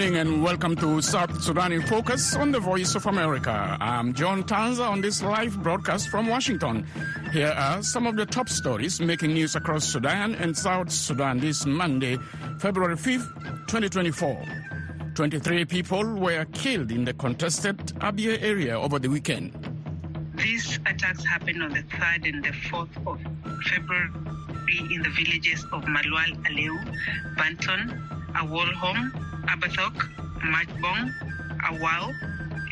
evening 0.00 0.18
and 0.18 0.42
welcome 0.42 0.74
to 0.74 1.02
South 1.02 1.42
Sudan 1.42 1.72
in 1.72 1.82
Focus 1.82 2.34
on 2.34 2.50
the 2.50 2.58
Voice 2.58 2.94
of 2.94 3.04
America. 3.04 3.76
I'm 3.78 4.14
John 4.14 4.44
Tanza 4.44 4.88
on 4.88 5.02
this 5.02 5.22
live 5.22 5.62
broadcast 5.62 6.08
from 6.08 6.26
Washington. 6.26 6.86
Here 7.34 7.52
are 7.54 7.82
some 7.82 8.06
of 8.06 8.16
the 8.16 8.24
top 8.24 8.48
stories 8.48 8.98
making 8.98 9.34
news 9.34 9.56
across 9.56 9.84
Sudan 9.84 10.36
and 10.36 10.56
South 10.56 10.90
Sudan 10.90 11.38
this 11.38 11.66
Monday, 11.66 12.16
February 12.60 12.96
5th, 12.96 13.28
2024. 13.66 14.42
23 15.16 15.66
people 15.66 16.14
were 16.14 16.46
killed 16.46 16.90
in 16.90 17.04
the 17.04 17.12
contested 17.12 17.76
Abyei 18.00 18.40
area 18.40 18.80
over 18.80 18.98
the 18.98 19.08
weekend. 19.08 19.52
These 20.36 20.78
attacks 20.86 21.26
happened 21.26 21.62
on 21.62 21.74
the 21.74 21.82
3rd 21.82 22.26
and 22.26 22.42
the 22.42 22.52
4th 22.70 23.06
of 23.06 23.20
February 23.64 24.08
in 24.94 25.02
the 25.02 25.10
villages 25.10 25.62
of 25.64 25.84
Malwal 25.84 26.32
Aleu, 26.46 26.74
Banton, 27.36 28.00
Awolhom, 28.32 29.29
Abathok, 29.50 29.96
Majbong, 30.40 31.12
Awal, 31.68 32.14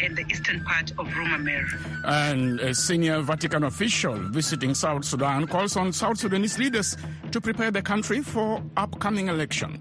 and 0.00 0.16
the 0.16 0.24
eastern 0.30 0.62
part 0.64 0.90
of 0.92 1.06
Rumamer. 1.08 1.66
And 2.04 2.60
a 2.60 2.74
senior 2.74 3.20
Vatican 3.20 3.64
official 3.64 4.14
visiting 4.30 4.74
South 4.74 5.04
Sudan 5.04 5.46
calls 5.46 5.76
on 5.76 5.92
South 5.92 6.18
Sudanese 6.18 6.58
leaders 6.58 6.96
to 7.32 7.40
prepare 7.40 7.70
the 7.70 7.82
country 7.82 8.22
for 8.22 8.62
upcoming 8.76 9.28
election. 9.28 9.80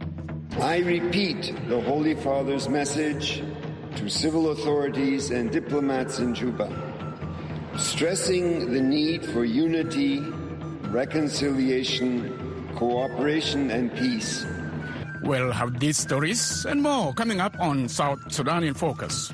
I 0.60 0.80
repeat 0.80 1.54
the 1.68 1.80
Holy 1.82 2.16
Father's 2.16 2.68
message 2.68 3.44
to 3.96 4.10
civil 4.10 4.52
authorities 4.52 5.30
and 5.30 5.52
diplomats 5.52 6.18
in 6.18 6.34
Juba, 6.34 6.68
stressing 7.78 8.74
the 8.74 8.82
need 8.82 9.24
for 9.24 9.46
unity, 9.46 10.20
reconciliation, 10.90 12.70
cooperation, 12.76 13.70
and 13.70 13.94
peace. 13.96 14.46
We'll 15.22 15.52
have 15.52 15.80
these 15.80 15.98
stories 15.98 16.66
and 16.66 16.82
more 16.82 17.14
coming 17.14 17.42
up 17.42 17.60
on 17.60 17.90
South 17.90 18.32
Sudan 18.32 18.64
in 18.64 18.74
Focus. 18.74 19.32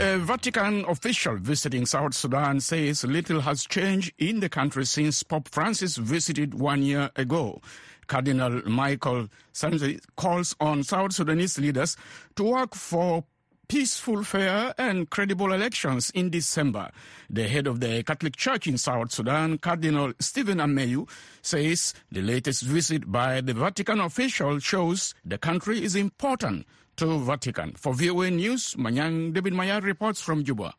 A 0.00 0.16
Vatican 0.18 0.84
official 0.88 1.36
visiting 1.36 1.84
South 1.84 2.14
Sudan 2.14 2.60
says 2.60 3.04
little 3.04 3.40
has 3.40 3.66
changed 3.66 4.12
in 4.18 4.40
the 4.40 4.48
country 4.48 4.86
since 4.86 5.22
Pope 5.22 5.48
Francis 5.48 5.96
visited 5.96 6.54
one 6.54 6.82
year 6.82 7.10
ago. 7.16 7.60
Cardinal 8.06 8.62
Michael 8.68 9.28
Sanzi 9.52 10.00
calls 10.16 10.56
on 10.60 10.82
South 10.82 11.12
Sudanese 11.12 11.58
leaders 11.58 11.96
to 12.36 12.44
work 12.44 12.74
for 12.74 13.24
peaceful, 13.68 14.24
fair, 14.24 14.74
and 14.78 15.10
credible 15.10 15.52
elections 15.52 16.10
in 16.10 16.30
December. 16.30 16.90
The 17.28 17.46
head 17.46 17.66
of 17.66 17.80
the 17.80 18.02
Catholic 18.02 18.34
Church 18.36 18.66
in 18.66 18.78
South 18.78 19.12
Sudan, 19.12 19.58
Cardinal 19.58 20.12
Stephen 20.18 20.58
Ameyu, 20.58 21.08
says 21.42 21.94
the 22.10 22.22
latest 22.22 22.62
visit 22.62 23.12
by 23.12 23.42
the 23.42 23.54
Vatican 23.54 24.00
official 24.00 24.58
shows 24.58 25.14
the 25.24 25.38
country 25.38 25.84
is 25.84 25.94
important 25.94 26.66
to 26.96 27.18
Vatican. 27.20 27.74
For 27.76 27.94
VOA 27.94 28.30
News, 28.30 28.74
Manyang 28.74 29.32
David 29.32 29.52
Mayar 29.52 29.82
reports 29.82 30.20
from 30.20 30.42
Juba. 30.42 30.74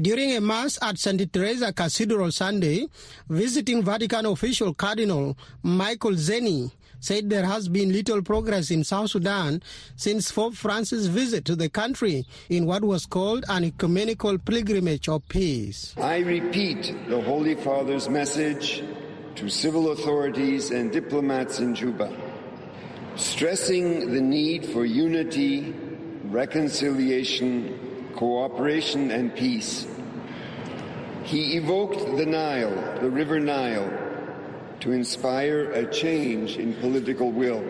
During 0.00 0.36
a 0.36 0.40
mass 0.40 0.78
at 0.80 0.96
St. 0.96 1.32
Teresa 1.32 1.72
Cathedral 1.72 2.30
Sunday, 2.30 2.86
visiting 3.28 3.82
Vatican 3.82 4.26
official 4.26 4.72
Cardinal 4.72 5.36
Michael 5.64 6.12
Czerny 6.12 6.70
said 7.00 7.28
there 7.28 7.44
has 7.44 7.68
been 7.68 7.92
little 7.92 8.22
progress 8.22 8.70
in 8.70 8.84
South 8.84 9.10
Sudan 9.10 9.60
since 9.96 10.30
Pope 10.30 10.54
Francis' 10.54 11.06
visit 11.06 11.44
to 11.46 11.56
the 11.56 11.68
country 11.68 12.24
in 12.48 12.64
what 12.64 12.84
was 12.84 13.06
called 13.06 13.44
an 13.48 13.64
ecumenical 13.64 14.38
pilgrimage 14.38 15.08
of 15.08 15.28
peace. 15.28 15.96
I 16.00 16.18
repeat 16.18 16.94
the 17.08 17.20
Holy 17.20 17.56
Father's 17.56 18.08
message 18.08 18.84
to 19.34 19.48
civil 19.48 19.90
authorities 19.90 20.70
and 20.70 20.92
diplomats 20.92 21.58
in 21.58 21.74
Juba, 21.74 22.16
stressing 23.16 24.12
the 24.12 24.20
need 24.20 24.64
for 24.66 24.84
unity, 24.84 25.74
reconciliation, 26.24 28.12
cooperation, 28.16 29.12
and 29.12 29.32
peace. 29.36 29.86
He 31.28 31.58
evoked 31.58 32.16
the 32.16 32.24
Nile, 32.24 33.00
the 33.02 33.10
River 33.10 33.38
Nile, 33.38 33.92
to 34.80 34.92
inspire 34.92 35.70
a 35.72 35.84
change 35.92 36.56
in 36.56 36.72
political 36.72 37.30
will. 37.30 37.62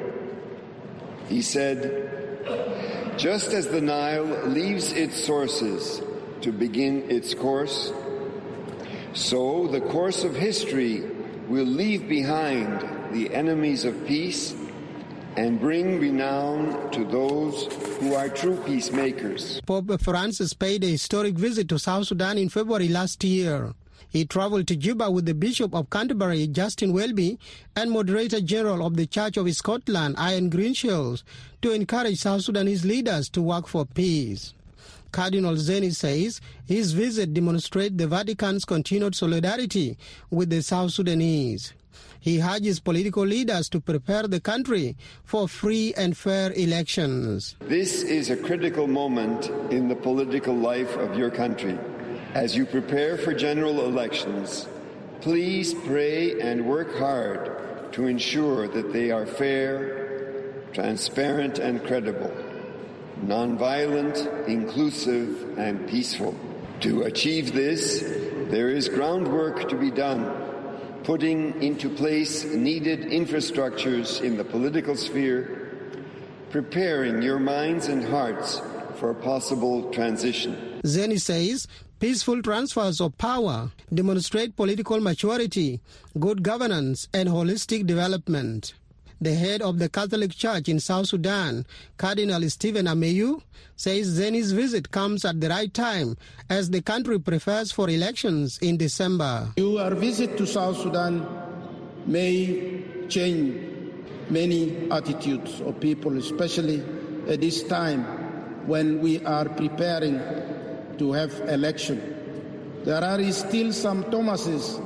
He 1.28 1.42
said, 1.42 3.16
just 3.19 3.52
as 3.52 3.66
the 3.66 3.80
Nile 3.80 4.46
leaves 4.46 4.92
its 4.92 5.20
sources 5.20 6.00
to 6.42 6.52
begin 6.52 7.10
its 7.10 7.34
course, 7.34 7.92
so 9.12 9.66
the 9.66 9.80
course 9.80 10.22
of 10.22 10.36
history 10.36 11.02
will 11.48 11.66
leave 11.66 12.08
behind 12.08 13.12
the 13.12 13.34
enemies 13.34 13.84
of 13.84 14.06
peace 14.06 14.54
and 15.38 15.60
bring 15.60 16.00
renown 16.00 16.91
to 16.91 17.04
those 17.04 17.72
who 18.00 18.12
are 18.12 18.28
true 18.28 18.56
peacemakers. 18.66 19.60
Pope 19.60 20.00
Francis 20.03 20.53
paid 20.53 20.82
a 20.82 20.88
historic 20.88 21.34
visit 21.34 21.69
to 21.69 21.78
South 21.78 22.09
Sudan 22.09 22.38
in 22.38 22.49
February 22.49 22.88
last 22.88 23.22
year. 23.22 23.72
He 24.09 24.25
traveled 24.25 24.66
to 24.66 24.75
Juba 24.75 25.12
with 25.12 25.26
the 25.26 25.34
Bishop 25.34 25.76
of 25.76 25.91
Canterbury, 25.91 26.49
Justin 26.49 26.93
Welby, 26.93 27.38
and 27.76 27.93
Moderator 27.93 28.41
General 28.41 28.84
of 28.84 28.97
the 28.97 29.06
Church 29.06 29.37
of 29.37 29.49
Scotland, 29.54 30.16
Ian 30.19 30.50
Greenshields, 30.50 31.22
to 31.62 31.70
encourage 31.70 32.19
South 32.19 32.43
Sudanese 32.43 32.84
leaders 32.84 33.28
to 33.28 33.41
work 33.41 33.69
for 33.69 33.87
peace. 33.87 34.55
Cardinal 35.12 35.55
Czerny 35.55 35.94
says 35.94 36.41
his 36.66 36.93
visit 36.93 37.32
demonstrates 37.32 37.94
the 37.97 38.09
Vatican's 38.09 38.65
continued 38.65 39.15
solidarity 39.15 39.97
with 40.31 40.50
the 40.50 40.62
South 40.62 40.91
Sudanese. 40.91 41.75
He 42.20 42.42
urges 42.42 42.80
political 42.80 43.24
leaders 43.24 43.68
to 43.70 43.80
prepare 43.80 44.26
the 44.26 44.40
country 44.40 44.96
for 45.24 45.48
free 45.48 45.94
and 45.96 46.16
fair 46.16 46.52
elections. 46.52 47.56
This 47.60 48.02
is 48.02 48.30
a 48.30 48.36
critical 48.36 48.86
moment 48.86 49.48
in 49.70 49.88
the 49.88 49.96
political 49.96 50.54
life 50.54 50.96
of 50.96 51.16
your 51.16 51.30
country. 51.30 51.78
As 52.34 52.56
you 52.56 52.66
prepare 52.66 53.16
for 53.16 53.32
general 53.32 53.84
elections, 53.84 54.68
please 55.20 55.74
pray 55.74 56.40
and 56.40 56.66
work 56.66 56.96
hard 56.98 57.92
to 57.92 58.06
ensure 58.06 58.68
that 58.68 58.92
they 58.92 59.10
are 59.10 59.26
fair, 59.26 60.52
transparent, 60.72 61.58
and 61.58 61.82
credible, 61.84 62.32
nonviolent, 63.24 64.46
inclusive, 64.46 65.58
and 65.58 65.88
peaceful. 65.88 66.34
To 66.80 67.02
achieve 67.02 67.52
this, 67.54 68.02
there 68.50 68.68
is 68.68 68.88
groundwork 68.88 69.68
to 69.70 69.76
be 69.76 69.90
done, 69.90 70.30
putting 71.04 71.62
into 71.62 71.88
place 71.88 72.44
needed 72.44 73.00
infrastructures 73.00 74.20
in 74.22 74.36
the 74.36 74.44
political 74.44 74.97
sphere, 74.97 76.00
preparing 76.50 77.22
your 77.22 77.38
minds 77.38 77.88
and 77.88 78.04
hearts 78.04 78.60
for 78.97 79.10
a 79.10 79.14
possible 79.14 79.91
transition. 79.91 80.81
Czerny 80.84 81.20
says 81.20 81.66
peaceful 82.00 82.42
transfers 82.42 83.00
of 83.00 83.16
power 83.19 83.70
demonstrate 83.92 84.56
political 84.56 85.00
maturity, 85.00 85.81
good 86.19 86.42
governance, 86.42 87.08
and 87.12 87.28
holistic 87.28 87.87
development. 87.87 88.75
The 89.20 89.34
head 89.34 89.62
of 89.62 89.80
the 89.80 89.88
Catholic 89.88 90.30
Church 90.30 90.68
in 90.68 90.78
South 90.78 91.08
Sudan, 91.08 91.66
Cardinal 91.96 92.48
Stephen 92.50 92.86
Ameyu, 92.86 93.42
says 93.74 94.16
Czerny's 94.16 94.52
visit 94.52 94.92
comes 94.92 95.24
at 95.24 95.40
the 95.40 95.48
right 95.48 95.74
time 95.74 96.16
as 96.48 96.70
the 96.70 96.80
country 96.80 97.18
prepares 97.18 97.72
for 97.72 97.90
elections 97.90 98.58
in 98.62 98.76
December. 98.76 99.48
Your 99.56 99.92
visit 99.96 100.38
to 100.38 100.46
South 100.46 100.76
Sudan 100.78 101.26
may 102.06 102.84
change 103.08 103.60
many 104.30 104.88
attitudes 104.90 105.60
of 105.62 105.80
people, 105.80 106.16
especially 106.16 106.80
at 107.28 107.40
this 107.40 107.64
time 107.64 108.04
when 108.68 109.00
we 109.00 109.24
are 109.24 109.48
preparing 109.48 110.20
to 110.98 111.10
have 111.12 111.32
election. 111.48 112.14
There 112.84 113.02
are 113.02 113.32
still 113.32 113.72
some 113.72 114.04
Thomases 114.12 114.81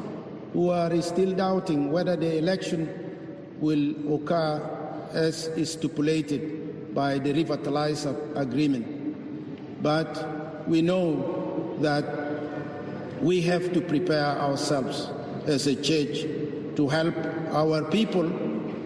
who 0.55 0.71
are 0.71 1.03
still 1.03 1.35
doubting 1.35 1.93
whether 1.93 2.17
the 2.17 2.39
election 2.39 3.12
will 3.63 4.15
occur 4.15 4.61
as 5.13 5.47
is 5.57 5.73
stipulated 5.73 6.95
by 6.95 7.19
the 7.19 7.33
revitalized 7.33 8.09
agreement. 8.35 9.83
But 9.83 10.69
we 10.69 10.83
know 10.83 11.77
that 11.81 12.05
we 13.23 13.41
have 13.43 13.73
to 13.73 13.81
prepare 13.81 14.39
ourselves 14.39 15.09
as 15.47 15.67
a 15.67 15.77
church 15.77 16.23
to 16.77 16.89
help 16.89 17.15
our 17.53 17.85
people 17.91 18.29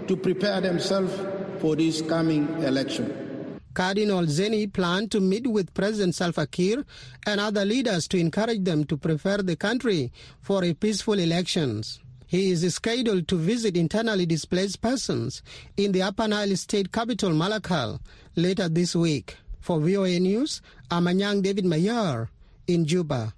to 0.07 0.17
prepare 0.17 0.61
themselves 0.61 1.13
for 1.61 1.75
this 1.75 2.03
coming 2.03 2.47
election. 2.63 3.59
Cardinal 3.75 4.25
Czerny 4.25 4.73
planned 4.73 5.11
to 5.11 5.21
meet 5.21 5.47
with 5.47 5.75
President 5.75 6.15
Salva 6.15 6.47
Kiir 6.47 6.85
and 7.27 7.41
other 7.41 7.65
leaders 7.65 8.09
to 8.09 8.19
encourage 8.19 8.65
them 8.65 8.85
to 8.85 8.97
prepare 8.97 9.39
the 9.39 9.57
country 9.57 10.13
for 10.41 10.65
a 10.65 10.73
peaceful 10.73 11.19
elections. 11.19 12.01
He 12.27 12.51
is 12.51 12.75
scheduled 12.75 13.29
to 13.29 13.37
visit 13.37 13.77
internally 13.77 14.27
displaced 14.27 14.81
persons 14.81 15.43
in 15.77 15.93
the 15.93 16.03
Upper 16.03 16.27
Nile 16.27 16.57
state 16.57 16.91
capital 16.91 17.31
Malakal 17.31 18.01
later 18.35 18.69
this 18.69 18.97
week. 18.97 19.37
For 19.61 19.81
VOA 19.81 20.21
News, 20.21 20.61
Amanyang 20.91 21.43
David 21.43 21.65
Mayar 21.65 22.29
in 22.67 22.85
Juba. 22.85 23.33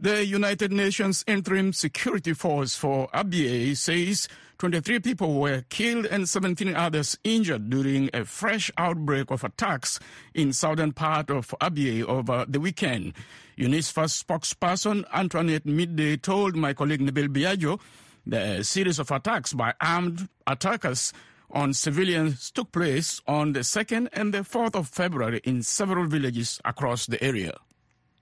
The 0.00 0.24
United 0.24 0.72
Nations 0.72 1.24
Interim 1.26 1.72
Security 1.72 2.32
Force 2.32 2.76
for 2.76 3.08
Abyei 3.08 3.76
says 3.76 4.28
23 4.58 4.98
people 4.98 5.40
were 5.40 5.62
killed 5.68 6.06
and 6.06 6.28
17 6.28 6.74
others 6.74 7.16
injured 7.22 7.70
during 7.70 8.10
a 8.12 8.24
fresh 8.24 8.72
outbreak 8.76 9.30
of 9.30 9.44
attacks 9.44 10.00
in 10.34 10.52
southern 10.52 10.92
part 10.92 11.30
of 11.30 11.54
Abyei 11.60 12.02
over 12.02 12.44
the 12.48 12.58
weekend. 12.58 13.12
UNISFA's 13.56 14.20
spokesperson 14.20 15.04
Antoinette 15.14 15.64
Midday 15.64 16.16
told 16.16 16.56
my 16.56 16.74
colleague 16.74 17.00
Nabil 17.00 17.28
Biagio 17.28 17.80
the 18.26 18.58
uh, 18.58 18.62
series 18.62 18.98
of 18.98 19.10
attacks 19.10 19.52
by 19.52 19.72
armed 19.80 20.28
attackers 20.46 21.12
on 21.50 21.72
civilians 21.72 22.50
took 22.50 22.70
place 22.72 23.22
on 23.26 23.52
the 23.52 23.60
2nd 23.60 24.08
and 24.12 24.34
the 24.34 24.40
4th 24.40 24.74
of 24.74 24.88
February 24.88 25.40
in 25.44 25.62
several 25.62 26.06
villages 26.06 26.60
across 26.64 27.06
the 27.06 27.22
area. 27.22 27.56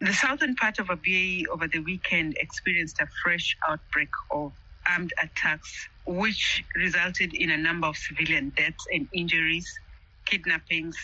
The 0.00 0.12
southern 0.12 0.54
part 0.54 0.78
of 0.78 0.88
Abyei 0.88 1.46
over 1.48 1.66
the 1.66 1.80
weekend 1.80 2.36
experienced 2.38 3.00
a 3.00 3.08
fresh 3.24 3.56
outbreak 3.66 4.10
of 4.30 4.52
armed 4.88 5.12
attacks, 5.20 5.88
which 6.06 6.64
resulted 6.76 7.34
in 7.34 7.50
a 7.50 7.56
number 7.56 7.88
of 7.88 7.96
civilian 7.96 8.50
deaths 8.56 8.86
and 8.92 9.08
injuries, 9.12 9.80
kidnappings, 10.26 10.96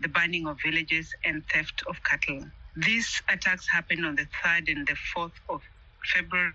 the 0.00 0.08
burning 0.08 0.46
of 0.46 0.58
villages, 0.64 1.14
and 1.24 1.44
theft 1.52 1.82
of 1.88 1.96
cattle. 2.04 2.44
These 2.76 3.22
attacks 3.28 3.68
happened 3.68 4.06
on 4.06 4.16
the 4.16 4.26
3rd 4.44 4.72
and 4.72 4.86
the 4.86 4.96
4th 5.16 5.32
of 5.48 5.62
February 6.14 6.52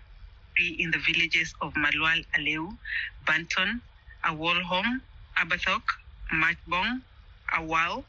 in 0.78 0.90
the 0.90 0.98
villages 0.98 1.54
of 1.62 1.74
Malwal 1.74 2.24
Aleu, 2.38 2.76
Banton, 3.26 3.80
Awolhom, 4.24 5.00
Abathok, 5.38 5.82
Matbong, 6.32 7.02
Awal, 7.54 8.04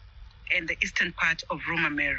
and 0.55 0.67
the 0.67 0.77
eastern 0.83 1.13
part 1.13 1.43
of 1.49 1.59
Rumamer. 1.61 2.17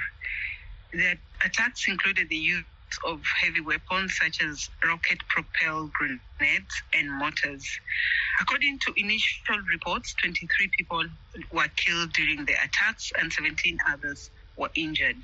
The 0.93 1.19
attacks 1.45 1.89
included 1.89 2.29
the 2.29 2.37
use 2.37 2.65
of 3.07 3.21
heavy 3.41 3.61
weapons 3.61 4.17
such 4.21 4.43
as 4.43 4.69
rocket 4.85 5.19
propelled 5.29 5.93
grenades 5.93 6.75
and 6.93 7.11
mortars. 7.13 7.65
According 8.41 8.79
to 8.81 8.93
initial 8.97 9.59
reports, 9.73 10.15
23 10.21 10.71
people 10.77 11.05
were 11.53 11.69
killed 11.77 12.13
during 12.13 12.45
the 12.45 12.55
attacks 12.55 13.13
and 13.21 13.33
17 13.33 13.79
others 13.89 14.31
were 14.57 14.71
injured. 14.75 15.23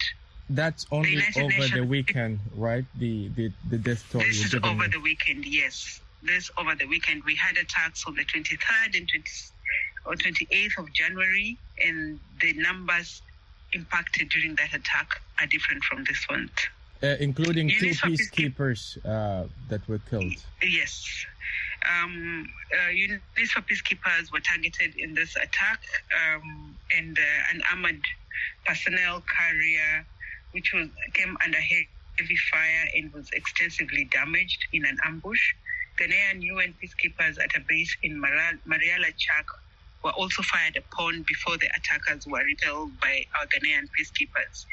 That's 0.48 0.84
only 0.90 1.12
United 1.12 1.44
over 1.44 1.68
the 1.68 1.84
weekend, 1.84 2.40
right? 2.56 2.84
The 2.98 3.28
the, 3.28 3.52
the 3.68 3.78
death 3.78 4.04
toll 4.10 4.20
This 4.22 4.44
is 4.46 4.54
over 4.64 4.88
the 4.88 5.00
weekend, 5.00 5.46
yes. 5.46 6.00
This 6.22 6.50
over 6.58 6.74
the 6.74 6.86
weekend. 6.86 7.22
We 7.24 7.36
had 7.36 7.56
attacks 7.56 8.04
on 8.06 8.14
the 8.14 8.24
23rd 8.24 8.96
and 8.96 9.08
20, 9.08 9.22
or 10.06 10.14
28th 10.14 10.78
of 10.78 10.92
January, 10.92 11.56
and 11.82 12.18
the 12.40 12.52
numbers 12.54 13.22
impacted 13.72 14.28
during 14.30 14.56
that 14.56 14.74
attack 14.74 15.20
are 15.40 15.46
different 15.46 15.84
from 15.84 16.04
this 16.04 16.24
one. 16.28 16.50
Uh, 17.02 17.16
including 17.18 17.66
two 17.70 17.92
peacekeepers 17.92 18.98
uh, 19.06 19.48
that 19.70 19.86
were 19.88 20.00
killed. 20.10 20.34
Yes. 20.62 21.24
Um, 21.88 22.46
uh, 22.74 22.92
peacekeepers 23.62 24.30
were 24.30 24.40
targeted 24.40 24.94
in 24.96 25.14
this 25.14 25.34
attack, 25.36 25.80
um, 26.12 26.76
and 26.94 27.18
uh, 27.18 27.54
an 27.54 27.62
armored 27.70 28.02
personnel 28.66 29.22
carrier, 29.34 30.04
which 30.52 30.74
was 30.74 30.88
came 31.14 31.38
under 31.42 31.58
heavy 31.58 32.36
fire 32.52 32.88
and 32.94 33.10
was 33.14 33.30
extensively 33.32 34.04
damaged 34.12 34.66
in 34.72 34.84
an 34.84 34.98
ambush. 35.06 35.54
Ghanaian 35.98 36.42
UN 36.42 36.74
peacekeepers 36.82 37.38
at 37.42 37.56
a 37.56 37.60
base 37.66 37.96
in 38.02 38.20
Mariala 38.20 39.16
Chak 39.16 39.46
were 40.04 40.12
also 40.12 40.42
fired 40.42 40.76
upon 40.76 41.22
before 41.22 41.56
the 41.56 41.68
attackers 41.76 42.26
were 42.26 42.44
repelled 42.44 42.98
by 43.00 43.24
our 43.38 43.46
Ghanaian 43.46 43.88
peacekeepers. 43.98 44.66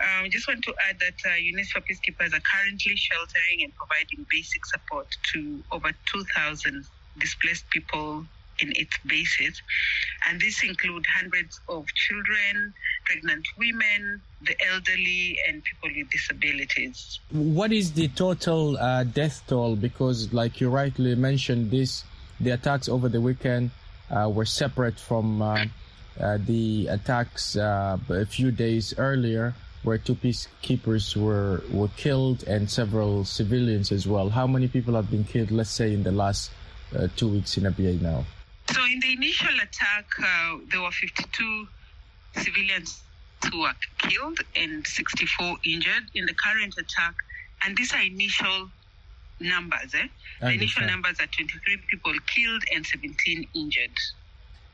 I 0.00 0.24
um, 0.24 0.30
just 0.30 0.46
want 0.46 0.62
to 0.64 0.74
add 0.88 0.98
that 1.00 1.14
uh, 1.24 1.30
UNISFA 1.30 1.82
peacekeepers 1.82 2.32
are 2.34 2.40
currently 2.40 2.96
sheltering 2.96 3.64
and 3.64 3.72
providing 3.74 4.26
basic 4.30 4.64
support 4.66 5.08
to 5.32 5.62
over 5.72 5.90
2,000 6.06 6.84
displaced 7.18 7.68
people 7.70 8.24
in 8.60 8.72
its 8.76 8.96
bases. 9.06 9.62
And 10.28 10.40
this 10.40 10.62
includes 10.62 11.06
hundreds 11.08 11.60
of 11.68 11.86
children, 11.94 12.74
pregnant 13.04 13.46
women, 13.56 14.20
the 14.42 14.56
elderly, 14.70 15.38
and 15.48 15.62
people 15.62 15.90
with 15.96 16.10
disabilities. 16.10 17.20
What 17.30 17.72
is 17.72 17.92
the 17.92 18.08
total 18.08 18.76
uh, 18.78 19.04
death 19.04 19.42
toll? 19.46 19.76
Because, 19.76 20.32
like 20.32 20.60
you 20.60 20.70
rightly 20.70 21.14
mentioned, 21.14 21.70
this 21.70 22.04
the 22.40 22.50
attacks 22.50 22.88
over 22.88 23.08
the 23.08 23.20
weekend 23.20 23.70
uh, 24.10 24.30
were 24.32 24.44
separate 24.44 24.98
from 24.98 25.42
uh, 25.42 25.64
uh, 26.20 26.38
the 26.46 26.86
attacks 26.88 27.56
uh, 27.56 27.98
a 28.08 28.26
few 28.26 28.50
days 28.50 28.94
earlier, 28.96 29.54
where 29.82 29.98
two 29.98 30.14
peacekeepers 30.14 31.16
were 31.16 31.62
were 31.70 31.88
killed 31.96 32.42
and 32.44 32.70
several 32.70 33.24
civilians 33.24 33.92
as 33.92 34.06
well. 34.06 34.28
How 34.30 34.46
many 34.46 34.68
people 34.68 34.94
have 34.94 35.10
been 35.10 35.24
killed? 35.24 35.50
Let's 35.50 35.70
say 35.70 35.92
in 35.92 36.02
the 36.02 36.12
last 36.12 36.50
uh, 36.96 37.08
two 37.16 37.28
weeks 37.28 37.56
in 37.56 37.64
Abyei 37.64 38.00
now. 38.00 38.24
So, 38.70 38.84
in 38.84 39.00
the 39.00 39.12
initial 39.12 39.54
attack, 39.62 40.06
uh, 40.18 40.58
there 40.70 40.82
were 40.82 40.90
52 40.90 41.66
civilians 42.36 43.02
who 43.50 43.60
were 43.60 43.72
killed 43.98 44.38
and 44.56 44.86
64 44.86 45.56
injured. 45.64 46.04
In 46.14 46.26
the 46.26 46.34
current 46.34 46.74
attack, 46.76 47.14
and 47.64 47.76
these 47.76 47.94
are 47.94 48.02
initial 48.02 48.68
numbers, 49.40 49.94
eh? 49.94 50.08
The 50.40 50.50
initial 50.50 50.86
numbers 50.86 51.18
are 51.20 51.26
23 51.26 51.78
people 51.88 52.12
killed 52.26 52.62
and 52.74 52.84
17 52.84 53.46
injured. 53.54 53.90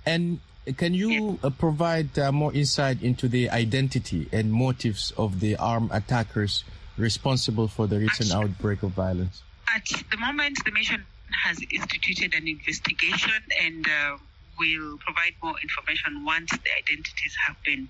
And 0.07 0.41
can 0.73 0.95
you 0.95 1.39
uh, 1.43 1.51
provide 1.51 2.19
uh, 2.19 2.33
more 2.33 2.53
insight 2.55 3.03
into 3.03 3.29
the 3.29 3.51
identity 3.51 4.29
and 4.33 4.53
motives 4.53 5.13
of 5.17 5.41
the 5.41 5.57
armed 5.57 5.91
attackers 5.93 6.65
responsible 6.97 7.69
for 7.69 7.87
the 7.87 7.99
recent 7.99 8.31
Actually- 8.31 8.45
outbreak 8.45 8.83
of 8.83 8.91
violence? 8.93 9.43
At 9.75 9.87
the 10.11 10.17
moment, 10.19 10.59
the 10.65 10.71
mission 10.73 11.05
has 11.43 11.59
instituted 11.71 12.35
an 12.35 12.47
investigation 12.47 13.33
and 13.61 13.87
uh, 13.89 14.17
will 14.59 14.99
provide 14.99 15.35
more 15.43 15.55
information 15.63 16.25
once 16.25 16.51
the 16.51 16.71
identities 16.79 17.35
have 17.47 17.57
been 17.65 17.89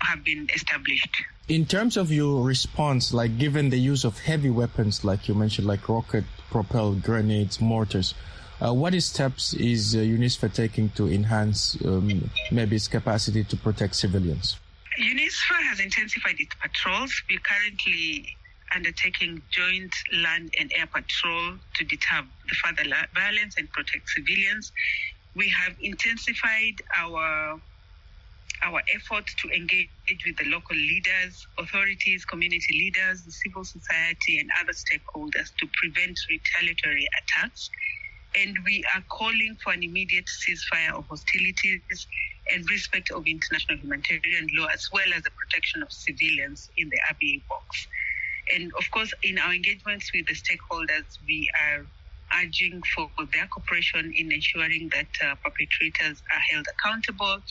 have 0.00 0.22
been 0.22 0.48
established. 0.54 1.10
In 1.48 1.66
terms 1.66 1.96
of 1.96 2.12
your 2.12 2.44
response, 2.44 3.12
like 3.12 3.38
given 3.38 3.70
the 3.70 3.78
use 3.78 4.04
of 4.04 4.20
heavy 4.20 4.50
weapons, 4.50 5.04
like 5.04 5.26
you 5.26 5.34
mentioned, 5.34 5.66
like 5.66 5.88
rocket 5.88 6.24
propelled 6.50 7.02
grenades, 7.02 7.60
mortars, 7.60 8.14
uh, 8.60 8.72
what 8.72 8.94
steps 9.02 9.54
is 9.54 9.94
uh, 9.94 9.98
UNISFA 9.98 10.52
taking 10.52 10.88
to 10.90 11.08
enhance 11.08 11.76
um, 11.84 12.30
maybe 12.50 12.76
its 12.76 12.88
capacity 12.88 13.44
to 13.44 13.56
protect 13.56 13.94
civilians? 13.94 14.58
UNISFA 14.98 15.62
has 15.62 15.80
intensified 15.80 16.34
its 16.38 16.54
patrols. 16.60 17.22
We're 17.30 17.38
currently 17.38 18.36
undertaking 18.74 19.40
joint 19.50 19.94
land 20.12 20.52
and 20.58 20.72
air 20.74 20.86
patrol 20.86 21.54
to 21.74 21.84
deter 21.84 22.22
the 22.48 22.54
further 22.56 22.84
violence 23.14 23.54
and 23.56 23.70
protect 23.70 24.10
civilians. 24.10 24.72
We 25.34 25.48
have 25.50 25.74
intensified 25.80 26.82
our 26.96 27.60
our 28.60 28.82
efforts 28.92 29.34
to 29.36 29.48
engage 29.50 29.88
with 30.26 30.36
the 30.36 30.44
local 30.46 30.74
leaders, 30.74 31.46
authorities, 31.58 32.24
community 32.24 32.72
leaders, 32.72 33.22
the 33.22 33.30
civil 33.30 33.64
society, 33.64 34.40
and 34.40 34.50
other 34.60 34.72
stakeholders 34.72 35.54
to 35.58 35.68
prevent 35.74 36.18
retaliatory 36.28 37.06
attacks. 37.22 37.70
And 38.36 38.56
we 38.64 38.84
are 38.94 39.02
calling 39.08 39.56
for 39.62 39.72
an 39.72 39.82
immediate 39.82 40.26
ceasefire 40.26 40.96
of 40.96 41.06
hostilities 41.06 42.06
and 42.52 42.68
respect 42.70 43.10
of 43.10 43.26
international 43.26 43.78
humanitarian 43.78 44.48
law, 44.52 44.66
as 44.72 44.88
well 44.92 45.12
as 45.14 45.22
the 45.22 45.30
protection 45.30 45.82
of 45.82 45.92
civilians 45.92 46.70
in 46.76 46.88
the 46.88 46.98
RBA 47.12 47.42
box. 47.48 47.86
And 48.54 48.72
of 48.78 48.90
course, 48.90 49.12
in 49.22 49.38
our 49.38 49.52
engagements 49.52 50.10
with 50.14 50.26
the 50.26 50.34
stakeholders, 50.34 51.18
we 51.26 51.50
are 51.60 51.86
urging 52.40 52.82
for 52.94 53.10
their 53.32 53.46
cooperation 53.46 54.12
in 54.14 54.32
ensuring 54.32 54.90
that 54.94 55.06
uh, 55.22 55.34
perpetrators 55.42 56.22
are 56.32 56.40
held 56.50 56.66
accountable 56.78 57.42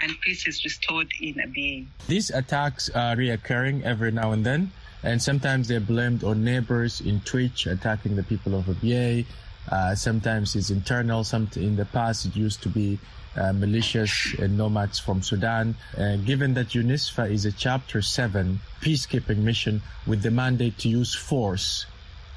and 0.00 0.12
peace 0.20 0.46
is 0.46 0.64
restored 0.64 1.08
in 1.20 1.34
Abyei. 1.34 1.86
These 2.06 2.30
attacks 2.30 2.88
are 2.90 3.16
reoccurring 3.16 3.82
every 3.82 4.12
now 4.12 4.32
and 4.32 4.44
then, 4.44 4.70
and 5.02 5.20
sometimes 5.20 5.68
they're 5.68 5.80
blamed 5.80 6.24
on 6.24 6.44
neighbors 6.44 7.00
in 7.00 7.20
Twic 7.20 7.66
attacking 7.66 8.16
the 8.16 8.22
people 8.22 8.54
of 8.54 8.66
Abyei. 8.66 9.26
Uh, 9.70 9.94
sometimes 9.94 10.56
it's 10.56 10.70
internal. 10.70 11.24
Some 11.24 11.48
in 11.56 11.76
the 11.76 11.84
past 11.84 12.26
it 12.26 12.36
used 12.36 12.62
to 12.62 12.68
be 12.68 12.98
uh, 13.36 13.52
militias 13.52 14.38
and 14.38 14.56
nomads 14.56 14.98
from 14.98 15.22
Sudan. 15.22 15.76
Uh, 15.96 16.16
given 16.16 16.54
that 16.54 16.68
UNISFA 16.68 17.30
is 17.30 17.44
a 17.44 17.52
Chapter 17.52 18.02
Seven 18.02 18.60
peacekeeping 18.80 19.38
mission 19.38 19.82
with 20.06 20.22
the 20.22 20.30
mandate 20.30 20.78
to 20.78 20.88
use 20.88 21.14
force 21.14 21.86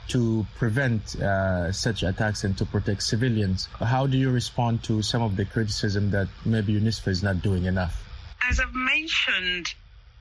to 0.10 0.46
prevent 0.58 1.16
uh, 1.22 1.72
such 1.72 2.04
attacks 2.04 2.44
and 2.44 2.58
to 2.58 2.66
protect 2.66 3.02
civilians, 3.02 3.70
how 3.80 4.06
do 4.06 4.18
you 4.18 4.30
respond 4.30 4.84
to 4.84 5.02
some 5.02 5.22
of 5.22 5.38
the 5.38 5.46
criticism 5.46 6.12
that 6.12 6.28
maybe 6.46 6.74
UNISFA 6.74 7.08
is 7.08 7.24
not 7.24 7.42
doing 7.42 7.66
enough? 7.66 8.04
As 8.44 8.60
I've 8.60 8.74
mentioned, 8.74 9.74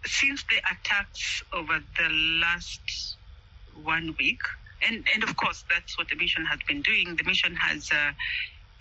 since 0.06 0.44
the 0.44 0.58
attacks 0.70 1.42
over 1.52 1.82
the 1.98 2.08
last 2.40 3.16
one 3.82 4.14
week, 4.18 4.40
and, 4.86 5.06
and 5.14 5.22
of 5.22 5.36
course, 5.36 5.64
that's 5.70 5.98
what 5.98 6.08
the 6.08 6.16
mission 6.16 6.44
has 6.46 6.58
been 6.68 6.82
doing. 6.82 7.16
The 7.16 7.24
mission 7.24 7.54
has 7.56 7.88
uh, 7.92 8.12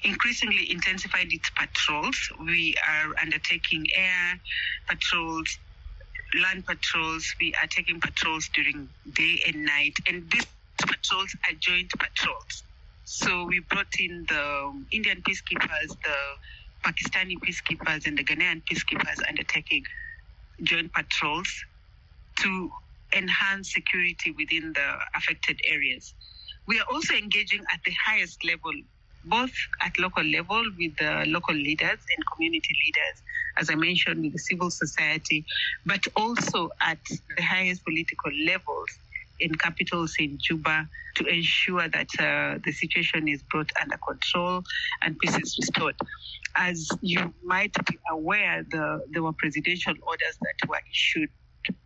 increasingly 0.03 0.72
intensified 0.72 1.27
its 1.32 1.50
patrols. 1.51 2.18
We 2.46 2.75
are 2.88 3.13
undertaking 3.22 3.86
air 3.96 4.39
patrols, 4.88 5.58
land 6.41 6.65
patrols. 6.65 7.36
We 7.41 7.53
are 7.62 7.68
taking 7.68 8.00
patrols 8.00 8.50
during 8.53 8.89
day 9.13 9.41
and 9.48 9.65
night, 9.65 9.94
and 10.08 10.29
these 10.32 10.48
patrols 10.79 11.36
are 11.50 11.56
joint 11.60 11.91
patrols. 11.98 12.63
So 13.06 13.46
we 13.46 13.60
brought 13.60 13.94
in 14.00 14.25
the 14.29 14.86
Indian 14.91 15.22
peacekeepers, 15.24 15.89
the 16.03 16.18
Pakistani 16.86 17.36
peacekeepers, 17.39 18.06
and 18.08 18.18
the 18.18 18.24
Ghanaian 18.24 18.62
peacekeepers 18.72 19.18
undertaking 19.27 19.84
joint 20.63 20.94
patrols 20.94 21.50
to 22.41 22.72
enhance 23.16 23.74
security 23.74 24.32
within 24.32 24.74
the 24.74 24.96
affected 25.16 25.60
areas. 25.66 26.13
We 26.68 26.80
are 26.80 26.86
also 26.92 27.16
engaging 27.16 27.62
at 27.74 27.80
the 27.86 27.94
highest 28.06 28.46
level, 28.46 28.74
both 29.24 29.51
at 29.82 29.98
local 30.00 30.24
level 30.24 30.63
with 30.78 30.96
the 30.98 31.25
local 31.28 31.56
leaders 31.56 32.00
and 32.16 32.24
community 32.36 32.75
leaders, 32.86 33.24
as 33.58 33.70
I 33.70 33.75
mentioned, 33.75 34.22
with 34.22 34.34
the 34.34 34.39
civil 34.39 34.70
society, 34.70 35.46
but 35.86 36.01
also 36.16 36.70
at 36.82 37.00
the 37.36 37.42
highest 37.42 37.84
political 37.86 38.32
levels 38.46 39.00
in 39.39 39.56
capitals 39.56 40.16
in 40.20 40.38
Juba 40.39 40.88
to 41.16 41.25
ensure 41.25 41.88
that 41.88 42.10
uh, 42.20 42.60
the 42.63 42.72
situation 42.72 43.28
is 43.28 43.42
brought 43.44 43.72
under 43.82 43.98
control 43.98 44.62
and 45.01 45.18
peace 45.20 45.38
is 45.38 45.58
restored. 45.60 45.96
As 46.56 46.88
you 47.01 47.34
might 47.44 47.74
be 47.86 47.98
aware, 48.12 48.66
the, 48.70 49.01
there 49.12 49.24
were 49.24 49.34
presidential 49.34 49.94
orders 50.06 50.38
that 50.42 50.70
were 50.70 50.82
issued 50.92 51.30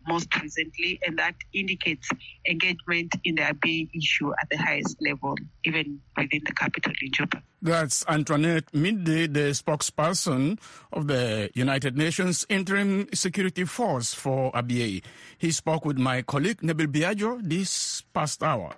most 0.08 0.28
recently, 0.42 1.00
and 1.06 1.18
that 1.18 1.36
indicates 1.54 2.10
engagement 2.50 3.14
in 3.24 3.36
the 3.36 3.42
Abyei 3.42 3.90
issue 3.96 4.32
at 4.42 4.50
the 4.50 4.58
highest 4.58 4.98
level, 5.02 5.36
even 5.64 6.00
within 6.18 6.42
the 6.46 6.54
capital 6.54 6.94
in 7.02 7.12
Juba. 7.12 7.42
That's 7.62 8.06
Antoinette 8.08 8.74
Midday, 8.74 9.28
the 9.28 9.52
spokesperson 9.52 10.60
of 10.92 11.08
the 11.08 11.50
United 11.54 11.98
Nations 11.98 12.46
Interim 12.50 13.08
Security 13.14 13.64
Force 13.64 14.14
for 14.14 14.52
Abyei. 14.52 15.04
He 15.38 15.52
spoke 15.52 15.86
with 15.86 15.98
my 15.98 16.22
colleague 16.22 16.62
Nabil 16.62 16.88
Biagio 16.88 17.40
this 17.42 18.02
past 18.14 18.44
hour. 18.44 18.76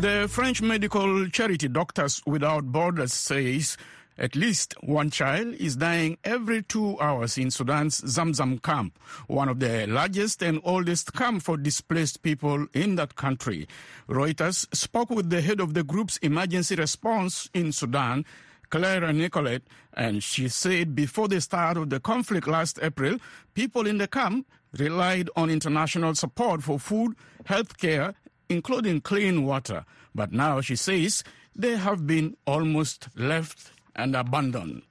The 0.00 0.28
French 0.30 0.62
medical 0.62 1.28
charity 1.28 1.68
Doctors 1.68 2.22
Without 2.26 2.64
Borders 2.72 3.12
says 3.12 3.76
at 4.20 4.36
least 4.36 4.74
one 4.82 5.10
child 5.10 5.54
is 5.54 5.76
dying 5.76 6.18
every 6.24 6.62
two 6.62 7.00
hours 7.00 7.38
in 7.38 7.50
Sudan's 7.50 8.02
Zamzam 8.02 8.62
camp, 8.62 8.98
one 9.26 9.48
of 9.48 9.60
the 9.60 9.86
largest 9.86 10.42
and 10.42 10.60
oldest 10.62 11.14
camps 11.14 11.46
for 11.46 11.56
displaced 11.56 12.22
people 12.22 12.66
in 12.74 12.96
that 12.96 13.16
country. 13.16 13.66
Reuters 14.08 14.72
spoke 14.74 15.08
with 15.08 15.30
the 15.30 15.40
head 15.40 15.58
of 15.58 15.72
the 15.72 15.82
group's 15.82 16.18
emergency 16.18 16.74
response 16.74 17.48
in 17.54 17.72
Sudan, 17.72 18.26
Clara 18.68 19.10
Nicolet, 19.12 19.62
and 19.94 20.22
she 20.22 20.48
said 20.48 20.94
before 20.94 21.26
the 21.26 21.40
start 21.40 21.78
of 21.78 21.88
the 21.88 21.98
conflict 21.98 22.46
last 22.46 22.78
April, 22.82 23.16
people 23.54 23.86
in 23.86 23.96
the 23.96 24.06
camp 24.06 24.46
relied 24.78 25.30
on 25.34 25.48
international 25.48 26.14
support 26.14 26.62
for 26.62 26.78
food, 26.78 27.16
health 27.46 27.78
care, 27.78 28.14
including 28.50 29.00
clean 29.00 29.44
water. 29.44 29.84
But 30.14 30.30
now, 30.30 30.60
she 30.60 30.76
says, 30.76 31.24
they 31.56 31.76
have 31.76 32.06
been 32.06 32.36
almost 32.46 33.08
left 33.16 33.72
and 33.96 34.16
abandoned. 34.16 34.82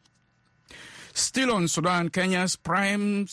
Still 1.13 1.51
on 1.51 1.67
Sudan, 1.67 2.09
Kenya's 2.09 2.55
Prime 2.55 3.27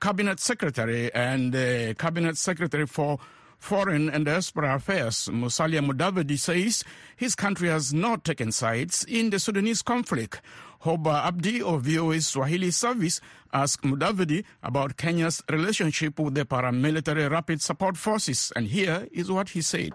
Cabinet 0.00 0.40
Secretary 0.40 1.12
and 1.14 1.52
the 1.52 1.94
Cabinet 1.98 2.36
Secretary 2.36 2.86
for 2.86 3.18
Foreign 3.58 4.08
and 4.08 4.24
Diaspora 4.24 4.76
Affairs, 4.76 5.28
Musalia 5.30 5.82
Mudavadi, 5.82 6.38
says 6.38 6.82
his 7.14 7.34
country 7.34 7.68
has 7.68 7.92
not 7.92 8.24
taken 8.24 8.50
sides 8.50 9.04
in 9.04 9.28
the 9.28 9.38
Sudanese 9.38 9.82
conflict. 9.82 10.40
Hoba 10.82 11.26
Abdi 11.26 11.60
of 11.60 11.82
VOA's 11.82 12.26
Swahili 12.26 12.70
service 12.70 13.20
asked 13.52 13.82
Mudavadi 13.82 14.44
about 14.62 14.96
Kenya's 14.96 15.42
relationship 15.50 16.18
with 16.18 16.34
the 16.34 16.46
paramilitary 16.46 17.30
rapid 17.30 17.60
support 17.60 17.98
forces, 17.98 18.50
and 18.56 18.66
here 18.66 19.06
is 19.12 19.30
what 19.30 19.50
he 19.50 19.60
said. 19.60 19.92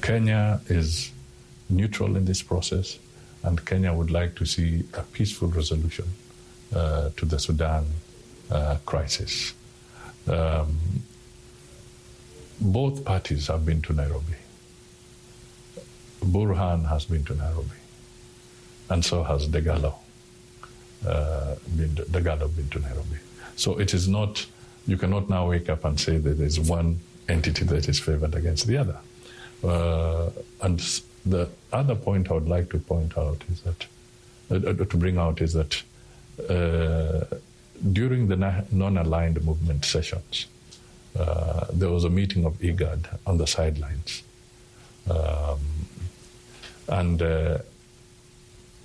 Kenya 0.00 0.60
is 0.68 1.10
neutral 1.68 2.16
in 2.16 2.24
this 2.24 2.40
process, 2.40 3.00
and 3.42 3.64
Kenya 3.64 3.92
would 3.92 4.10
like 4.10 4.34
to 4.36 4.44
see 4.44 4.84
a 4.94 5.02
peaceful 5.02 5.48
resolution 5.48 6.06
uh, 6.74 7.10
to 7.16 7.24
the 7.24 7.38
Sudan 7.38 7.86
uh, 8.50 8.76
crisis. 8.84 9.54
Um, 10.26 10.78
both 12.60 13.04
parties 13.04 13.46
have 13.48 13.64
been 13.64 13.82
to 13.82 13.92
Nairobi. 13.92 14.34
Burhan 16.20 16.88
has 16.88 17.04
been 17.04 17.24
to 17.24 17.34
Nairobi, 17.34 17.76
and 18.90 19.04
so 19.04 19.22
has 19.22 19.46
Dagalo. 19.46 19.94
Uh, 21.06 21.54
been 21.76 21.94
to, 21.94 22.02
Dagalo 22.04 22.54
been 22.56 22.68
to 22.70 22.78
Nairobi. 22.80 23.18
So 23.56 23.78
it 23.78 23.94
is 23.94 24.08
not. 24.08 24.44
You 24.86 24.96
cannot 24.96 25.28
now 25.28 25.48
wake 25.48 25.68
up 25.68 25.84
and 25.84 25.98
say 25.98 26.16
that 26.18 26.38
there's 26.38 26.58
one 26.58 27.00
entity 27.28 27.64
that 27.64 27.88
is 27.88 27.98
favored 28.00 28.34
against 28.34 28.66
the 28.66 28.76
other. 28.78 28.96
Uh, 29.62 30.30
and 30.62 30.80
the 31.26 31.48
other 31.72 31.96
point 31.96 32.30
I 32.30 32.34
would 32.34 32.48
like 32.48 32.70
to 32.70 32.78
point 32.78 33.18
out 33.18 33.42
is 33.50 33.60
that, 33.62 33.86
uh, 34.50 34.84
to 34.84 34.96
bring 34.96 35.18
out 35.18 35.40
is 35.42 35.52
that 35.54 35.82
uh, 36.48 37.24
during 37.92 38.28
the 38.28 38.36
non 38.70 38.96
aligned 38.96 39.44
movement 39.44 39.84
sessions, 39.84 40.46
uh, 41.18 41.66
there 41.72 41.90
was 41.90 42.04
a 42.04 42.10
meeting 42.10 42.44
of 42.44 42.54
IGAD 42.60 43.18
on 43.26 43.38
the 43.38 43.46
sidelines. 43.46 44.22
Um, 45.10 45.60
and 46.88 47.20
uh, 47.20 47.58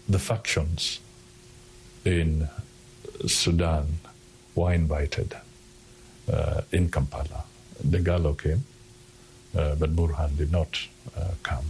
the 0.10 0.20
factions 0.20 1.00
in 2.06 2.50
Sudan 3.28 4.00
were 4.56 4.74
invited 4.74 5.36
uh, 6.32 6.62
in 6.72 6.90
Kampala. 6.90 7.44
Dagalo 7.86 8.38
came, 8.38 8.64
uh, 9.56 9.76
but 9.76 9.96
Burhan 9.96 10.38
did 10.38 10.52
not 10.52 10.88
uh, 11.16 11.32
come. 11.44 11.66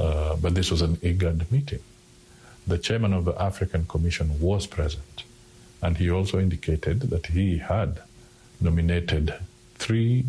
Uh, 0.00 0.34
but 0.36 0.54
this 0.54 0.70
was 0.70 0.80
an 0.80 0.96
IGAD 0.96 1.50
meeting. 1.50 1.80
The 2.66 2.78
chairman 2.78 3.12
of 3.12 3.26
the 3.26 3.40
African 3.40 3.84
Commission 3.86 4.40
was 4.40 4.66
present, 4.66 5.24
and 5.82 5.98
he 5.98 6.10
also 6.10 6.38
indicated 6.38 7.00
that 7.10 7.26
he 7.26 7.58
had 7.58 8.00
nominated 8.60 9.34
three 9.74 10.24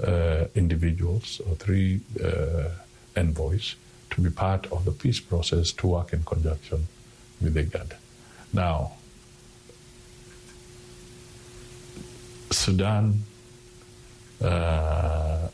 uh, 0.00 0.44
individuals 0.54 1.40
or 1.48 1.56
three 1.56 2.00
uh, 2.22 2.68
envoys 3.16 3.74
to 4.10 4.20
be 4.20 4.30
part 4.30 4.66
of 4.70 4.84
the 4.84 4.92
peace 4.92 5.20
process 5.20 5.72
to 5.72 5.86
work 5.88 6.12
in 6.12 6.22
conjunction 6.22 6.86
with 7.40 7.54
IGAD. 7.56 7.94
Now, 8.52 8.92
Sudan 12.50 13.24
uh, 14.40 15.48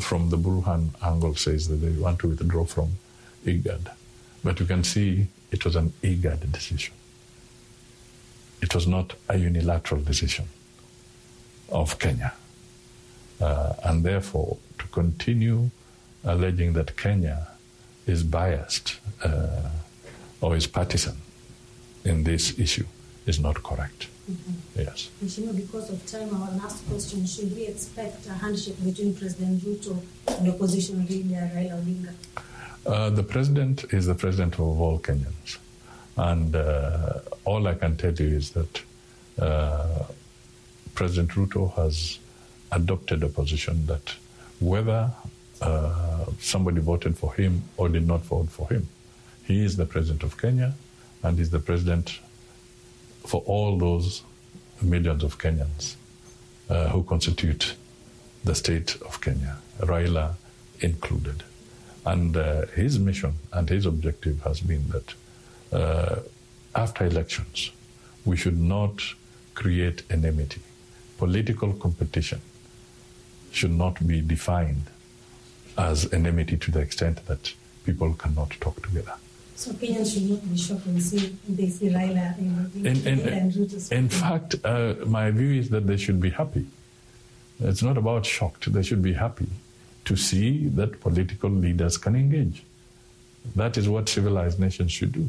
from 0.00 0.30
the 0.30 0.38
Burhan 0.38 0.90
angle 1.02 1.34
says 1.34 1.68
that 1.68 1.76
they 1.76 1.90
want 1.90 2.18
to 2.20 2.28
withdraw 2.28 2.64
from 2.64 2.92
IGAD. 3.44 3.90
But 4.44 4.60
you 4.60 4.66
can 4.66 4.84
see 4.84 5.26
it 5.50 5.64
was 5.64 5.76
an 5.76 5.92
IGAD 6.02 6.50
decision. 6.50 6.94
It 8.60 8.74
was 8.74 8.86
not 8.86 9.14
a 9.28 9.36
unilateral 9.36 10.00
decision 10.02 10.46
of 11.68 11.98
Kenya. 11.98 12.32
Uh, 13.40 13.74
and 13.84 14.04
therefore, 14.04 14.56
to 14.78 14.86
continue 14.88 15.70
alleging 16.24 16.72
that 16.74 16.96
Kenya 16.96 17.48
is 18.06 18.22
biased 18.22 18.98
uh, 19.22 19.68
or 20.40 20.56
is 20.56 20.66
partisan 20.66 21.16
in 22.04 22.24
this 22.24 22.58
issue 22.58 22.86
is 23.26 23.38
not 23.38 23.62
correct. 23.62 24.08
Mm-hmm. 24.30 24.80
Yes. 24.80 25.10
Mheshimiwa, 25.22 25.56
because 25.56 25.90
of 25.90 26.06
time, 26.06 26.30
our 26.34 26.50
last 26.52 26.86
question, 26.88 27.26
should 27.26 27.54
we 27.56 27.66
expect 27.66 28.26
a 28.26 28.32
handshake 28.32 28.82
between 28.84 29.14
President 29.14 29.60
Ruto 29.62 30.00
and 30.28 30.48
opposition 30.48 31.04
leader 31.06 31.50
Raila 31.54 31.82
Odinga? 31.82 32.12
Uh, 32.86 33.10
the 33.10 33.22
president 33.22 33.84
is 33.92 34.06
the 34.06 34.14
president 34.14 34.54
of 34.54 34.80
all 34.80 34.98
Kenyans. 34.98 35.58
And 36.16 36.54
uh, 36.54 37.20
all 37.44 37.66
I 37.66 37.74
can 37.74 37.96
tell 37.96 38.12
you 38.12 38.36
is 38.36 38.50
that 38.50 38.82
uh, 39.38 40.04
President 40.94 41.30
Ruto 41.32 41.74
has 41.74 42.18
adopted 42.70 43.22
a 43.22 43.28
position 43.28 43.86
that 43.86 44.14
whether 44.60 45.10
uh, 45.60 46.24
somebody 46.38 46.80
voted 46.80 47.16
for 47.16 47.32
him 47.34 47.62
or 47.76 47.88
did 47.88 48.06
not 48.06 48.20
vote 48.22 48.48
for 48.50 48.68
him, 48.68 48.88
he 49.44 49.64
is 49.64 49.76
the 49.76 49.86
president 49.86 50.22
of 50.22 50.36
Kenya 50.40 50.74
and 51.22 51.38
is 51.38 51.50
the 51.50 51.58
president 51.58 52.18
for 53.26 53.42
all 53.46 53.78
those 53.78 54.22
millions 54.80 55.22
of 55.22 55.38
Kenyans 55.38 55.96
uh, 56.68 56.88
who 56.88 57.02
constitute 57.02 57.74
the 58.44 58.54
state 58.54 58.96
of 59.02 59.20
Kenya, 59.20 59.58
Raila 59.80 60.34
included. 60.80 61.44
And 62.04 62.36
uh, 62.36 62.66
his 62.74 62.98
mission 62.98 63.34
and 63.52 63.68
his 63.68 63.86
objective 63.86 64.42
has 64.42 64.60
been 64.60 64.84
that 64.88 65.14
uh, 65.72 66.20
after 66.74 67.04
elections, 67.04 67.70
we 68.24 68.36
should 68.36 68.58
not 68.58 69.02
create 69.54 70.02
enmity. 70.10 70.60
Political 71.18 71.74
competition 71.74 72.40
should 73.52 73.70
not 73.70 74.04
be 74.06 74.20
defined 74.20 74.84
as 75.78 76.12
enmity 76.12 76.56
to 76.56 76.70
the 76.70 76.80
extent 76.80 77.24
that 77.26 77.54
people 77.84 78.14
cannot 78.14 78.50
talk 78.60 78.82
together. 78.82 79.14
So 79.54 79.70
Kenyans 79.72 80.14
should 80.14 80.30
not 80.30 80.50
be 80.50 80.56
shocked 80.56 80.86
when 80.86 81.00
see, 81.00 81.36
they 81.48 81.68
see 81.68 81.88
Raila 81.88 82.38
in, 82.38 82.96
and 82.96 83.52
Ruto 83.52 83.92
in 83.92 84.08
fact, 84.08 84.56
uh, 84.64 84.94
my 85.06 85.30
view 85.30 85.60
is 85.60 85.70
that 85.70 85.86
they 85.86 85.96
should 85.96 86.20
be 86.20 86.30
happy. 86.30 86.66
It's 87.60 87.82
not 87.82 87.96
about 87.96 88.26
shocked. 88.26 88.72
They 88.72 88.82
should 88.82 89.02
be 89.02 89.12
happy 89.12 89.48
to 90.04 90.16
see 90.16 90.68
that 90.68 91.00
political 91.00 91.50
leaders 91.50 91.96
can 91.96 92.16
engage. 92.16 92.64
That 93.54 93.76
is 93.76 93.88
what 93.88 94.08
civilized 94.08 94.58
nations 94.58 94.92
should 94.92 95.12
do. 95.12 95.28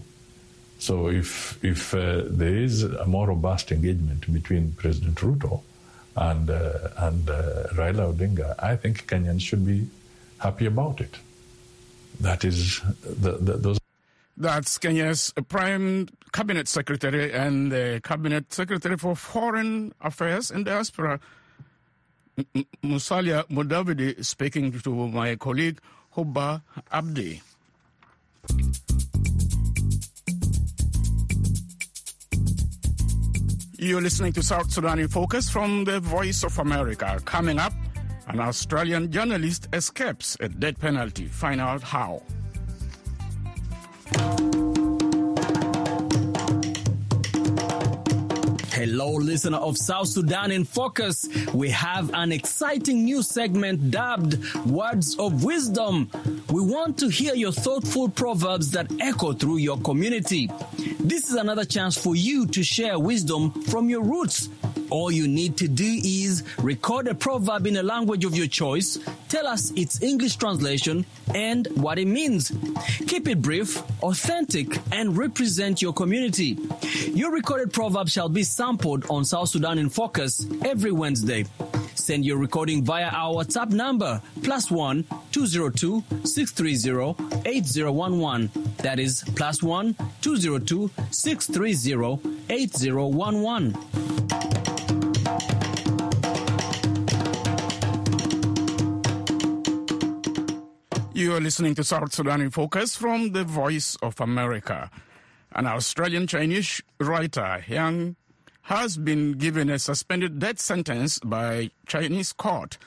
So 0.79 1.09
if 1.09 1.63
if 1.63 1.93
uh, 1.93 2.23
there 2.25 2.55
is 2.55 2.83
a 2.83 3.05
more 3.05 3.27
robust 3.27 3.71
engagement 3.71 4.31
between 4.33 4.71
President 4.73 5.15
Ruto 5.17 5.61
and 6.15 6.49
uh, 6.49 6.89
and 6.97 7.29
uh, 7.29 7.67
Raila 7.73 8.13
Odinga, 8.13 8.55
I 8.59 8.75
think 8.75 9.07
Kenyans 9.07 9.41
should 9.41 9.65
be 9.65 9.87
happy 10.39 10.65
about 10.65 11.01
it. 11.01 11.17
That 12.19 12.43
is 12.43 12.81
the, 13.01 13.31
the, 13.31 13.53
those. 13.57 13.82
That's 14.35 14.79
Kenya's 14.79 15.31
Prime 15.47 16.07
Cabinet 16.31 16.67
Secretary 16.67 17.31
and 17.31 17.71
the 17.71 18.01
Cabinet 18.03 18.51
Secretary 18.51 18.97
for 18.97 19.15
Foreign 19.15 19.93
Affairs 20.01 20.49
and 20.49 20.65
Diaspora, 20.65 21.19
Musalia 22.81 23.45
Mudavadi, 23.49 24.25
speaking 24.25 24.71
to 24.71 25.07
my 25.09 25.35
colleague 25.35 25.79
Hubba 26.15 26.63
Abdi. 26.91 27.41
You're 33.77 34.01
listening 34.01 34.33
to 34.33 34.41
South 34.41 34.71
Sudan 34.71 34.97
in 34.97 35.09
Focus 35.09 35.49
from 35.49 35.83
the 35.83 35.99
Voice 35.99 36.43
of 36.43 36.57
America. 36.57 37.19
Coming 37.25 37.59
up, 37.59 37.73
an 38.27 38.39
Australian 38.39 39.11
journalist 39.11 39.67
escapes 39.73 40.37
a 40.39 40.49
death 40.49 40.79
penalty. 40.79 41.27
Find 41.27 41.61
out 41.61 41.83
how. 41.83 42.23
Hello, 48.83 49.13
listener 49.13 49.59
of 49.59 49.77
South 49.77 50.09
Sudan 50.09 50.51
in 50.51 50.65
Focus. 50.65 51.29
We 51.53 51.69
have 51.69 52.13
an 52.13 52.33
exciting 52.33 53.05
new 53.05 53.23
segment 53.23 53.91
dubbed 53.91 54.43
Words 54.65 55.15
of 55.17 55.45
Wisdom. 55.45 56.09
We 56.49 56.59
want 56.59 56.97
to 56.99 57.07
hear 57.07 57.33
your 57.33 57.53
thoughtful 57.53 58.09
proverbs 58.09 58.71
that 58.71 58.91
echo 58.99 59.31
through 59.31 59.59
your 59.59 59.77
community. 59.77 60.49
This 60.99 61.29
is 61.29 61.35
another 61.35 61.63
chance 61.63 61.97
for 61.97 62.13
you 62.13 62.45
to 62.47 62.61
share 62.61 62.99
wisdom 62.99 63.51
from 63.63 63.89
your 63.89 64.01
roots. 64.01 64.49
All 64.89 65.11
you 65.11 65.27
need 65.27 65.57
to 65.57 65.67
do 65.67 65.99
is 66.03 66.43
record 66.59 67.07
a 67.07 67.15
proverb 67.15 67.67
in 67.67 67.77
a 67.77 67.83
language 67.83 68.25
of 68.25 68.35
your 68.35 68.47
choice, 68.47 68.99
tell 69.29 69.47
us 69.47 69.71
its 69.71 70.01
English 70.01 70.35
translation, 70.37 71.05
and 71.33 71.67
what 71.75 71.99
it 71.99 72.07
means. 72.07 72.51
Keep 73.07 73.27
it 73.27 73.41
brief, 73.41 73.81
authentic, 74.03 74.79
and 74.91 75.17
represent 75.17 75.81
your 75.81 75.93
community. 75.93 76.57
Your 77.13 77.31
recorded 77.31 77.73
proverb 77.73 78.09
shall 78.09 78.29
be 78.29 78.43
sampled 78.43 79.09
on 79.09 79.25
South 79.25 79.49
Sudan 79.49 79.77
in 79.77 79.89
Focus 79.89 80.45
every 80.63 80.91
Wednesday. 80.91 81.45
Send 81.95 82.25
your 82.25 82.37
recording 82.37 82.83
via 82.83 83.05
our 83.05 83.33
WhatsApp 83.35 83.69
number 83.69 84.21
plus 84.41 84.69
one 84.69 85.05
202 85.31 86.03
630 86.25 87.15
8011. 87.45 88.51
That 88.77 88.99
is 88.99 89.23
plus 89.35 89.63
one 89.63 89.95
202 90.21 90.89
630 91.11 92.19
8011. 92.49 94.22
You 101.23 101.35
are 101.35 101.39
listening 101.39 101.73
to 101.75 101.85
South 101.85 102.13
Sudan 102.13 102.41
in 102.41 102.49
Focus 102.49 102.97
from 102.97 103.31
the 103.31 103.45
Voice 103.45 103.95
of 104.01 104.19
America. 104.19 104.91
An 105.55 105.65
Australian 105.65 106.27
Chinese 106.27 106.81
writer, 106.99 107.63
Yang, 107.65 108.17
has 108.63 108.97
been 108.97 109.31
given 109.37 109.69
a 109.69 109.79
suspended 109.79 110.39
death 110.39 110.59
sentence 110.59 111.19
by 111.19 111.71
Chinese 111.87 112.33
court. 112.33 112.77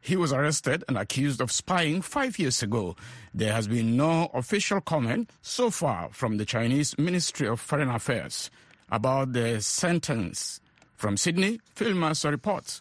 He 0.00 0.16
was 0.16 0.32
arrested 0.32 0.82
and 0.88 0.98
accused 0.98 1.40
of 1.40 1.52
spying 1.52 2.02
five 2.02 2.36
years 2.36 2.64
ago. 2.64 2.96
There 3.32 3.52
has 3.52 3.68
been 3.68 3.96
no 3.96 4.28
official 4.34 4.80
comment 4.80 5.30
so 5.40 5.70
far 5.70 6.08
from 6.10 6.38
the 6.38 6.44
Chinese 6.44 6.98
Ministry 6.98 7.46
of 7.46 7.60
Foreign 7.60 7.90
Affairs 7.90 8.50
about 8.90 9.34
the 9.34 9.60
sentence. 9.60 10.60
From 10.96 11.16
Sydney, 11.16 11.60
Phil 11.76 11.94
Mercer 11.94 12.32
reports. 12.32 12.80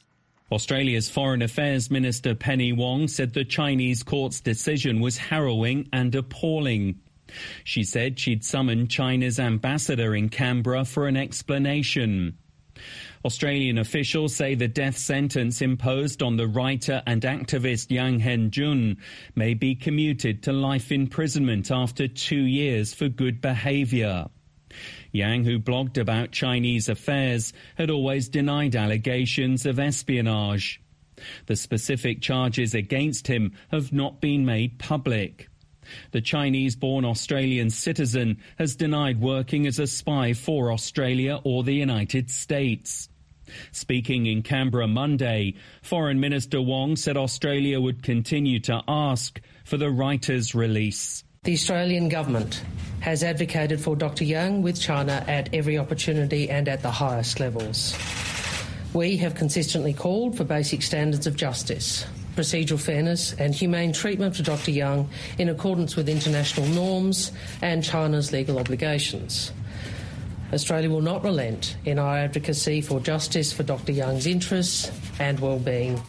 Australia's 0.51 1.09
Foreign 1.09 1.41
Affairs 1.41 1.89
Minister 1.89 2.35
Penny 2.35 2.73
Wong 2.73 3.07
said 3.07 3.33
the 3.33 3.45
Chinese 3.45 4.03
court's 4.03 4.41
decision 4.41 4.99
was 4.99 5.17
harrowing 5.17 5.87
and 5.91 6.13
appalling. 6.13 6.99
She 7.63 7.83
said 7.83 8.19
she'd 8.19 8.43
summoned 8.43 8.89
China's 8.89 9.39
ambassador 9.39 10.15
in 10.15 10.29
Canberra 10.29 10.85
for 10.85 11.07
an 11.07 11.17
explanation. 11.17 12.37
Australian 13.25 13.77
officials 13.77 14.35
say 14.35 14.55
the 14.55 14.67
death 14.67 14.97
sentence 14.97 15.61
imposed 15.61 16.21
on 16.21 16.35
the 16.35 16.47
writer 16.47 17.01
and 17.07 17.21
activist 17.21 17.89
Yang 17.89 18.19
Hengjun 18.19 18.97
may 19.35 19.53
be 19.53 19.75
commuted 19.75 20.43
to 20.43 20.51
life 20.51 20.91
imprisonment 20.91 21.71
after 21.71 22.07
two 22.07 22.43
years 22.43 22.93
for 22.93 23.07
good 23.07 23.39
behaviour. 23.39 24.25
Yang, 25.11 25.45
who 25.45 25.59
blogged 25.59 25.97
about 25.97 26.31
Chinese 26.31 26.89
affairs, 26.89 27.53
had 27.75 27.89
always 27.89 28.29
denied 28.29 28.75
allegations 28.75 29.65
of 29.65 29.79
espionage. 29.79 30.81
The 31.45 31.55
specific 31.55 32.21
charges 32.21 32.73
against 32.73 33.27
him 33.27 33.53
have 33.71 33.93
not 33.93 34.21
been 34.21 34.45
made 34.45 34.79
public. 34.79 35.49
The 36.11 36.21
Chinese 36.21 36.75
born 36.75 37.05
Australian 37.05 37.69
citizen 37.69 38.37
has 38.57 38.75
denied 38.75 39.19
working 39.19 39.67
as 39.67 39.79
a 39.79 39.87
spy 39.87 40.33
for 40.33 40.71
Australia 40.71 41.39
or 41.43 41.63
the 41.63 41.73
United 41.73 42.29
States. 42.29 43.09
Speaking 43.71 44.25
in 44.25 44.41
Canberra 44.41 44.87
Monday, 44.87 45.55
Foreign 45.81 46.19
Minister 46.19 46.61
Wong 46.61 46.95
said 46.95 47.17
Australia 47.17 47.79
would 47.79 48.01
continue 48.01 48.59
to 48.61 48.81
ask 48.87 49.41
for 49.65 49.77
the 49.77 49.91
writer's 49.91 50.55
release. 50.55 51.23
The 51.43 51.53
Australian 51.53 52.07
government 52.07 52.63
has 53.03 53.21
advocated 53.21 53.81
for 53.81 53.97
Dr. 53.97 54.23
Young 54.23 54.61
with 54.61 54.79
China 54.79 55.25
at 55.27 55.53
every 55.53 55.77
opportunity 55.77 56.49
and 56.49 56.69
at 56.69 56.81
the 56.81 56.89
highest 56.89 57.37
levels. 57.41 57.93
We 58.93 59.17
have 59.17 59.35
consistently 59.35 59.93
called 59.93 60.37
for 60.37 60.45
basic 60.45 60.81
standards 60.81 61.27
of 61.27 61.35
justice, 61.35 62.05
procedural 62.37 62.79
fairness, 62.79 63.33
and 63.33 63.53
humane 63.53 63.91
treatment 63.91 64.37
for 64.37 64.43
Dr. 64.43 64.71
Young 64.71 65.09
in 65.37 65.49
accordance 65.49 65.97
with 65.97 66.07
international 66.07 66.65
norms 66.67 67.33
and 67.61 67.83
China's 67.83 68.31
legal 68.31 68.57
obligations. 68.57 69.51
Australia 70.53 70.89
will 70.89 71.01
not 71.01 71.25
relent 71.25 71.75
in 71.83 71.99
our 71.99 72.15
advocacy 72.15 72.79
for 72.79 73.01
justice 73.01 73.51
for 73.51 73.63
Dr. 73.63 73.91
Young's 73.91 74.27
interests 74.27 74.89
and 75.19 75.41
well-being. 75.41 76.01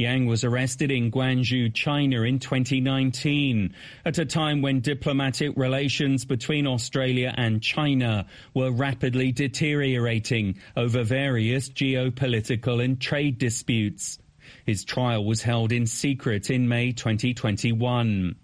Yang 0.00 0.28
was 0.28 0.44
arrested 0.44 0.90
in 0.90 1.10
Guangzhou, 1.10 1.74
China 1.74 2.22
in 2.22 2.38
2019, 2.38 3.74
at 4.06 4.16
a 4.16 4.24
time 4.24 4.62
when 4.62 4.80
diplomatic 4.80 5.52
relations 5.58 6.24
between 6.24 6.66
Australia 6.66 7.34
and 7.36 7.62
China 7.62 8.24
were 8.54 8.70
rapidly 8.70 9.30
deteriorating 9.30 10.56
over 10.74 11.04
various 11.04 11.68
geopolitical 11.68 12.82
and 12.82 12.98
trade 12.98 13.36
disputes. 13.36 14.18
His 14.64 14.86
trial 14.86 15.22
was 15.22 15.42
held 15.42 15.70
in 15.70 15.86
secret 15.86 16.48
in 16.48 16.66
May 16.66 16.92
2021. 16.92 18.36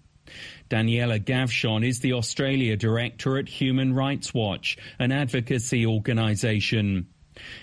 Daniela 0.69 1.19
Gavshon 1.19 1.83
is 1.83 2.01
the 2.01 2.13
Australia 2.13 2.77
Director 2.77 3.39
at 3.39 3.49
Human 3.49 3.95
Rights 3.95 4.31
Watch, 4.31 4.77
an 4.99 5.11
advocacy 5.11 5.87
organisation. 5.87 7.07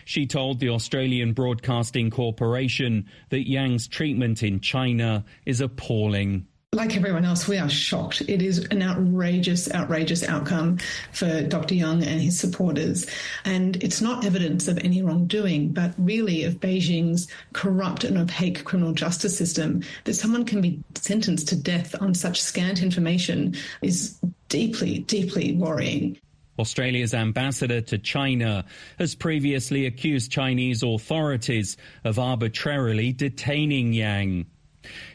She 0.04 0.26
told 0.26 0.60
the 0.60 0.70
Australian 0.70 1.32
Broadcasting 1.32 2.10
Corporation 2.10 3.06
that 3.30 3.48
Yang's 3.48 3.88
treatment 3.88 4.42
in 4.42 4.60
China 4.60 5.24
is 5.46 5.60
appalling. 5.60 6.46
Like 6.74 6.96
everyone 6.96 7.24
else, 7.24 7.46
we 7.46 7.58
are 7.58 7.68
shocked. 7.68 8.22
It 8.22 8.42
is 8.42 8.66
an 8.72 8.82
outrageous, 8.82 9.70
outrageous 9.72 10.24
outcome 10.24 10.78
for 11.12 11.42
Dr. 11.42 11.76
Young 11.76 12.02
and 12.02 12.20
his 12.20 12.36
supporters. 12.38 13.06
And 13.44 13.80
it's 13.82 14.00
not 14.00 14.24
evidence 14.24 14.66
of 14.66 14.78
any 14.78 15.00
wrongdoing, 15.00 15.68
but 15.68 15.94
really 15.98 16.42
of 16.42 16.54
Beijing's 16.54 17.28
corrupt 17.52 18.02
and 18.02 18.18
opaque 18.18 18.64
criminal 18.64 18.92
justice 18.92 19.38
system. 19.38 19.84
That 20.02 20.14
someone 20.14 20.44
can 20.44 20.60
be 20.60 20.82
sentenced 20.96 21.46
to 21.48 21.56
death 21.56 21.94
on 22.00 22.12
such 22.12 22.42
scant 22.42 22.82
information 22.82 23.54
is 23.80 24.18
deeply, 24.48 24.98
deeply 25.00 25.54
worrying. 25.54 26.18
Australia's 26.58 27.14
ambassador 27.14 27.80
to 27.80 27.98
China 27.98 28.64
has 28.98 29.14
previously 29.14 29.86
accused 29.86 30.30
Chinese 30.30 30.82
authorities 30.82 31.76
of 32.04 32.18
arbitrarily 32.18 33.12
detaining 33.12 33.92
Yang. 33.92 34.46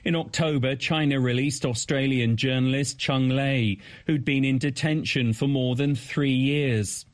In 0.04 0.16
October, 0.16 0.76
China 0.76 1.20
released 1.20 1.66
Australian 1.66 2.38
journalist 2.38 2.98
Cheng 2.98 3.30
Lei, 3.30 3.78
who'd 4.08 4.26
been 4.26 4.44
in 4.44 4.58
detention 4.58 5.34
for 5.34 5.48
more 5.48 5.76
than 5.76 5.96
three 5.96 6.34
years. 6.34 7.06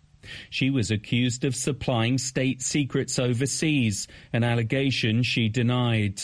She 0.49 0.69
was 0.69 0.89
accused 0.89 1.43
of 1.45 1.55
supplying 1.55 2.17
state 2.17 2.61
secrets 2.61 3.19
overseas, 3.19 4.07
an 4.33 4.43
allegation 4.43 5.21
she 5.21 5.49
denied. 5.49 6.21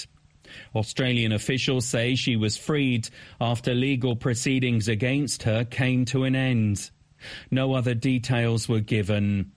Australian 0.75 1.31
officials 1.31 1.85
say 1.85 2.15
she 2.15 2.35
was 2.35 2.57
freed 2.57 3.09
after 3.39 3.73
legal 3.73 4.15
proceedings 4.15 4.87
against 4.87 5.43
her 5.43 5.63
came 5.63 6.05
to 6.05 6.23
an 6.23 6.35
end. 6.35 6.89
No 7.49 7.73
other 7.73 7.93
details 7.93 8.67
were 8.67 8.79
given. 8.79 9.51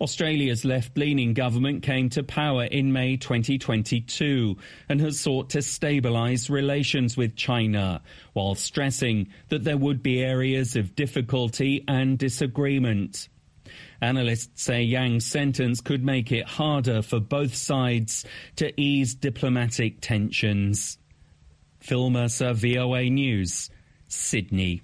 Australia's 0.00 0.64
left-leaning 0.64 1.34
government 1.34 1.82
came 1.82 2.08
to 2.10 2.22
power 2.22 2.64
in 2.64 2.92
May 2.92 3.16
2022 3.16 4.56
and 4.88 5.00
has 5.00 5.20
sought 5.20 5.50
to 5.50 5.58
stabilise 5.58 6.48
relations 6.48 7.16
with 7.16 7.36
China, 7.36 8.00
while 8.32 8.54
stressing 8.54 9.28
that 9.48 9.64
there 9.64 9.76
would 9.76 10.02
be 10.02 10.22
areas 10.22 10.76
of 10.76 10.94
difficulty 10.94 11.84
and 11.86 12.18
disagreement. 12.18 13.28
Analysts 14.00 14.62
say 14.62 14.82
Yang's 14.82 15.26
sentence 15.26 15.80
could 15.80 16.04
make 16.04 16.32
it 16.32 16.46
harder 16.46 17.02
for 17.02 17.20
both 17.20 17.54
sides 17.54 18.24
to 18.56 18.72
ease 18.80 19.14
diplomatic 19.14 20.00
tensions. 20.00 20.98
Phil 21.80 22.10
Mercer, 22.10 22.52
VOA 22.54 23.10
News, 23.10 23.70
Sydney. 24.08 24.82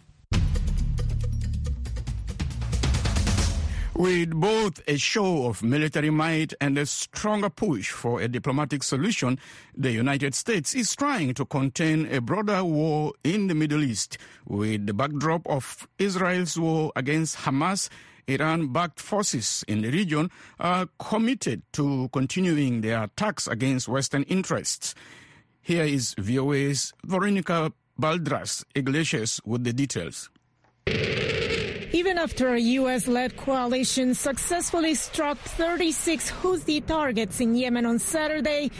With 3.96 4.34
both 4.34 4.82
a 4.88 4.96
show 4.96 5.46
of 5.46 5.62
military 5.62 6.10
might 6.10 6.52
and 6.60 6.76
a 6.76 6.84
stronger 6.84 7.48
push 7.48 7.90
for 7.90 8.20
a 8.20 8.26
diplomatic 8.26 8.82
solution, 8.82 9.38
the 9.76 9.92
United 9.92 10.34
States 10.34 10.74
is 10.74 10.96
trying 10.96 11.32
to 11.34 11.44
contain 11.44 12.12
a 12.12 12.20
broader 12.20 12.64
war 12.64 13.12
in 13.22 13.46
the 13.46 13.54
Middle 13.54 13.84
East. 13.84 14.18
With 14.48 14.86
the 14.88 14.94
backdrop 14.94 15.46
of 15.46 15.86
Israel's 16.00 16.58
war 16.58 16.90
against 16.96 17.36
Hamas, 17.36 17.88
Iran 18.26 18.72
backed 18.72 18.98
forces 18.98 19.64
in 19.68 19.82
the 19.82 19.90
region 19.90 20.28
are 20.58 20.88
committed 20.98 21.62
to 21.74 22.08
continuing 22.12 22.80
their 22.80 23.04
attacks 23.04 23.46
against 23.46 23.86
Western 23.86 24.24
interests. 24.24 24.96
Here 25.62 25.84
is 25.84 26.14
VOA's 26.18 26.92
Veronica 27.04 27.72
Balderas 28.00 28.64
Iglesias 28.74 29.40
with 29.44 29.62
the 29.62 29.72
details. 29.72 30.30
Even 31.94 32.18
after 32.18 32.54
a 32.54 32.58
U.S. 32.58 33.06
led 33.06 33.36
coalition 33.36 34.14
successfully 34.14 34.96
struck 34.96 35.38
36 35.38 36.28
Houthi 36.28 36.84
targets 36.84 37.38
in 37.38 37.54
Yemen 37.54 37.86
on 37.86 38.00
Saturday, 38.00 38.72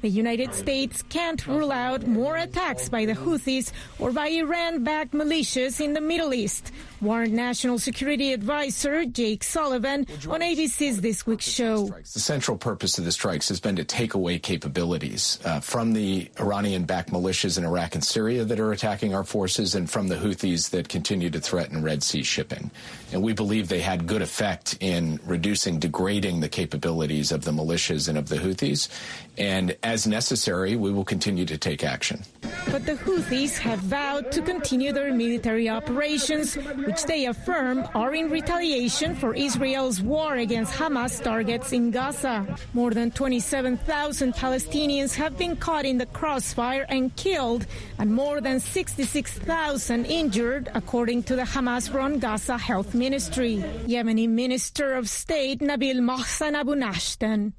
the 0.00 0.08
United 0.08 0.54
States 0.54 1.02
can't 1.08 1.46
rule 1.46 1.72
out 1.72 2.06
more 2.06 2.36
attacks 2.36 2.88
by 2.88 3.04
the 3.04 3.14
Houthis 3.14 3.72
or 3.98 4.12
by 4.12 4.28
Iran 4.28 4.84
backed 4.84 5.12
militias 5.12 5.80
in 5.80 5.92
the 5.92 6.00
Middle 6.00 6.32
East, 6.32 6.72
warned 7.00 7.32
National 7.32 7.78
Security 7.78 8.32
Advisor 8.32 9.04
Jake 9.06 9.42
Sullivan 9.42 10.06
on 10.28 10.40
ABC's 10.40 11.00
This 11.00 11.26
Week 11.26 11.40
show. 11.40 11.88
The 11.88 12.20
central 12.20 12.56
purpose 12.56 12.98
of 12.98 13.04
the 13.04 13.12
strikes 13.12 13.48
has 13.48 13.60
been 13.60 13.76
to 13.76 13.84
take 13.84 14.14
away 14.14 14.38
capabilities 14.38 15.38
uh, 15.44 15.60
from 15.60 15.92
the 15.92 16.30
Iranian 16.38 16.84
backed 16.84 17.10
militias 17.10 17.58
in 17.58 17.64
Iraq 17.64 17.94
and 17.94 18.04
Syria 18.04 18.44
that 18.44 18.60
are 18.60 18.72
attacking 18.72 19.14
our 19.14 19.24
forces 19.24 19.74
and 19.74 19.90
from 19.90 20.08
the 20.08 20.16
Houthis 20.16 20.70
that 20.70 20.88
continue 20.88 21.30
to 21.30 21.40
threaten 21.40 21.82
Red 21.82 22.02
Sea 22.02 22.22
shipping. 22.22 22.70
And 23.12 23.22
we 23.22 23.32
believe 23.32 23.68
they 23.68 23.80
had 23.80 24.06
good 24.06 24.22
effect 24.22 24.76
in 24.80 25.18
reducing, 25.24 25.78
degrading 25.78 26.40
the 26.40 26.48
capabilities 26.48 27.32
of 27.32 27.44
the 27.44 27.50
militias 27.50 28.08
and 28.08 28.18
of 28.18 28.28
the 28.28 28.36
Houthis. 28.36 28.88
And 29.36 29.76
as 29.88 30.06
necessary, 30.06 30.76
we 30.76 30.92
will 30.92 31.04
continue 31.04 31.46
to 31.46 31.56
take 31.56 31.82
action. 31.82 32.22
But 32.70 32.84
the 32.84 32.92
Houthis 32.92 33.56
have 33.58 33.78
vowed 33.78 34.30
to 34.32 34.42
continue 34.42 34.92
their 34.92 35.12
military 35.12 35.68
operations, 35.68 36.54
which 36.54 37.04
they 37.04 37.24
affirm 37.26 37.88
are 37.94 38.14
in 38.14 38.28
retaliation 38.30 39.14
for 39.14 39.34
Israel's 39.34 40.02
war 40.02 40.36
against 40.36 40.74
Hamas 40.74 41.22
targets 41.22 41.72
in 41.72 41.90
Gaza. 41.90 42.46
More 42.74 42.90
than 42.90 43.10
27,000 43.10 44.34
Palestinians 44.34 45.14
have 45.14 45.38
been 45.38 45.56
caught 45.56 45.86
in 45.86 45.96
the 45.96 46.06
crossfire 46.06 46.84
and 46.88 47.14
killed, 47.16 47.66
and 47.98 48.12
more 48.12 48.40
than 48.40 48.60
66,000 48.60 50.04
injured, 50.04 50.70
according 50.74 51.22
to 51.24 51.36
the 51.36 51.42
Hamas 51.42 51.92
run 51.92 52.18
Gaza 52.18 52.58
Health 52.58 52.94
Ministry. 52.94 53.64
Yemeni 53.86 54.28
Minister 54.28 54.94
of 54.94 55.08
State 55.08 55.60
Nabil 55.60 56.00
Mohsen 56.00 56.54
Abu 56.54 56.74
Nashtan. 56.74 57.52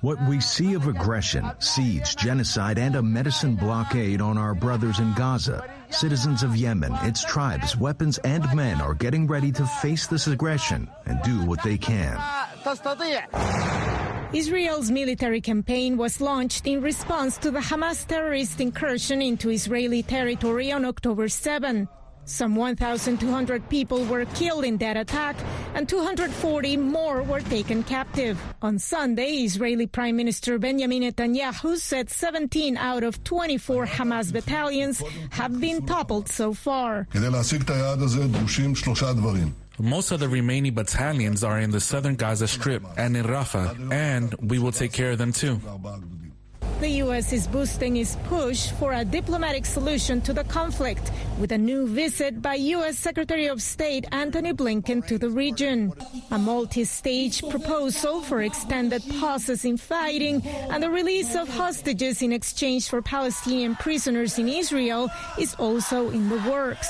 What 0.00 0.20
we 0.28 0.40
see 0.40 0.74
of 0.74 0.86
aggression, 0.86 1.50
siege, 1.60 2.16
genocide, 2.16 2.78
and 2.78 2.93
a 2.94 3.02
medicine 3.02 3.56
blockade 3.56 4.20
on 4.20 4.38
our 4.38 4.54
brothers 4.54 4.98
in 4.98 5.12
Gaza. 5.14 5.68
Citizens 5.90 6.42
of 6.42 6.56
Yemen, 6.56 6.92
its 7.02 7.22
tribes, 7.24 7.76
weapons, 7.76 8.18
and 8.18 8.44
men 8.54 8.80
are 8.80 8.94
getting 8.94 9.26
ready 9.26 9.52
to 9.52 9.66
face 9.66 10.06
this 10.06 10.26
aggression 10.26 10.90
and 11.06 11.22
do 11.22 11.44
what 11.44 11.62
they 11.62 11.78
can. 11.78 12.18
Israel's 14.32 14.90
military 14.90 15.40
campaign 15.40 15.96
was 15.96 16.20
launched 16.20 16.66
in 16.66 16.80
response 16.80 17.38
to 17.38 17.50
the 17.50 17.60
Hamas 17.60 18.06
terrorist 18.06 18.60
incursion 18.60 19.22
into 19.22 19.50
Israeli 19.50 20.02
territory 20.02 20.72
on 20.72 20.84
October 20.84 21.28
7. 21.28 21.88
Some 22.26 22.56
1,200 22.56 23.68
people 23.68 24.04
were 24.06 24.24
killed 24.34 24.64
in 24.64 24.78
that 24.78 24.96
attack, 24.96 25.36
and 25.74 25.88
240 25.88 26.76
more 26.78 27.22
were 27.22 27.40
taken 27.40 27.82
captive. 27.82 28.40
On 28.62 28.78
Sunday, 28.78 29.44
Israeli 29.44 29.86
Prime 29.86 30.16
Minister 30.16 30.58
Benjamin 30.58 31.02
Netanyahu 31.02 31.76
said 31.76 32.08
17 32.08 32.76
out 32.78 33.04
of 33.04 33.22
24 33.24 33.86
Hamas 33.86 34.32
battalions 34.32 35.02
have 35.30 35.60
been 35.60 35.84
toppled 35.84 36.28
so 36.28 36.54
far. 36.54 37.06
Most 39.78 40.12
of 40.12 40.20
the 40.20 40.28
remaining 40.28 40.74
battalions 40.74 41.42
are 41.44 41.58
in 41.58 41.70
the 41.70 41.80
southern 41.80 42.14
Gaza 42.14 42.46
Strip 42.46 42.82
and 42.96 43.16
in 43.16 43.26
Rafah, 43.26 43.92
and 43.92 44.34
we 44.40 44.58
will 44.58 44.72
take 44.72 44.92
care 44.92 45.10
of 45.10 45.18
them 45.18 45.32
too. 45.32 45.60
The 46.80 46.88
U.S. 47.04 47.32
is 47.32 47.46
boosting 47.46 47.96
its 47.96 48.16
push 48.24 48.70
for 48.72 48.92
a 48.92 49.04
diplomatic 49.04 49.64
solution 49.64 50.20
to 50.22 50.32
the 50.32 50.44
conflict 50.44 51.12
with 51.38 51.52
a 51.52 51.58
new 51.58 51.86
visit 51.86 52.42
by 52.42 52.56
U.S. 52.56 52.98
Secretary 52.98 53.46
of 53.46 53.62
State 53.62 54.06
Antony 54.12 54.52
Blinken 54.52 55.06
to 55.06 55.16
the 55.16 55.30
region. 55.30 55.92
A 56.30 56.38
multi-stage 56.38 57.42
proposal 57.48 58.20
for 58.22 58.42
extended 58.42 59.02
pauses 59.20 59.64
in 59.64 59.76
fighting 59.76 60.42
and 60.44 60.82
the 60.82 60.90
release 60.90 61.34
of 61.36 61.48
hostages 61.48 62.22
in 62.22 62.32
exchange 62.32 62.88
for 62.88 63.00
Palestinian 63.00 63.76
prisoners 63.76 64.38
in 64.38 64.48
Israel 64.48 65.08
is 65.38 65.54
also 65.54 66.10
in 66.10 66.28
the 66.28 66.50
works. 66.50 66.88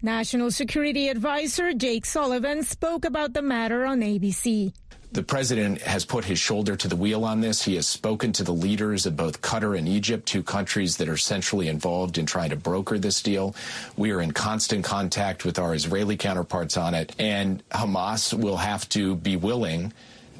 National 0.00 0.50
Security 0.50 1.08
Advisor 1.08 1.72
Jake 1.72 2.04
Sullivan 2.04 2.62
spoke 2.62 3.04
about 3.06 3.32
the 3.32 3.40
matter 3.40 3.86
on 3.86 4.00
ABC. 4.00 4.72
The 5.14 5.22
president 5.22 5.80
has 5.82 6.04
put 6.04 6.24
his 6.24 6.40
shoulder 6.40 6.74
to 6.74 6.88
the 6.88 6.96
wheel 6.96 7.24
on 7.24 7.40
this. 7.40 7.62
He 7.62 7.76
has 7.76 7.86
spoken 7.86 8.32
to 8.32 8.42
the 8.42 8.52
leaders 8.52 9.06
of 9.06 9.16
both 9.16 9.42
Qatar 9.42 9.78
and 9.78 9.88
Egypt, 9.88 10.26
two 10.26 10.42
countries 10.42 10.96
that 10.96 11.08
are 11.08 11.16
centrally 11.16 11.68
involved 11.68 12.18
in 12.18 12.26
trying 12.26 12.50
to 12.50 12.56
broker 12.56 12.98
this 12.98 13.22
deal. 13.22 13.54
We 13.96 14.10
are 14.10 14.20
in 14.20 14.32
constant 14.32 14.84
contact 14.84 15.44
with 15.44 15.56
our 15.60 15.72
Israeli 15.72 16.16
counterparts 16.16 16.76
on 16.76 16.94
it, 16.94 17.14
and 17.16 17.62
Hamas 17.68 18.34
will 18.34 18.56
have 18.56 18.88
to 18.88 19.14
be 19.14 19.36
willing 19.36 19.92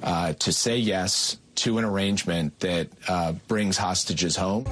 uh, 0.02 0.32
to 0.32 0.52
say 0.52 0.76
yes 0.76 1.36
to 1.56 1.78
an 1.78 1.84
arrangement 1.84 2.58
that 2.60 2.88
uh, 3.08 3.32
brings 3.48 3.76
hostages 3.76 4.36
home. 4.36 4.66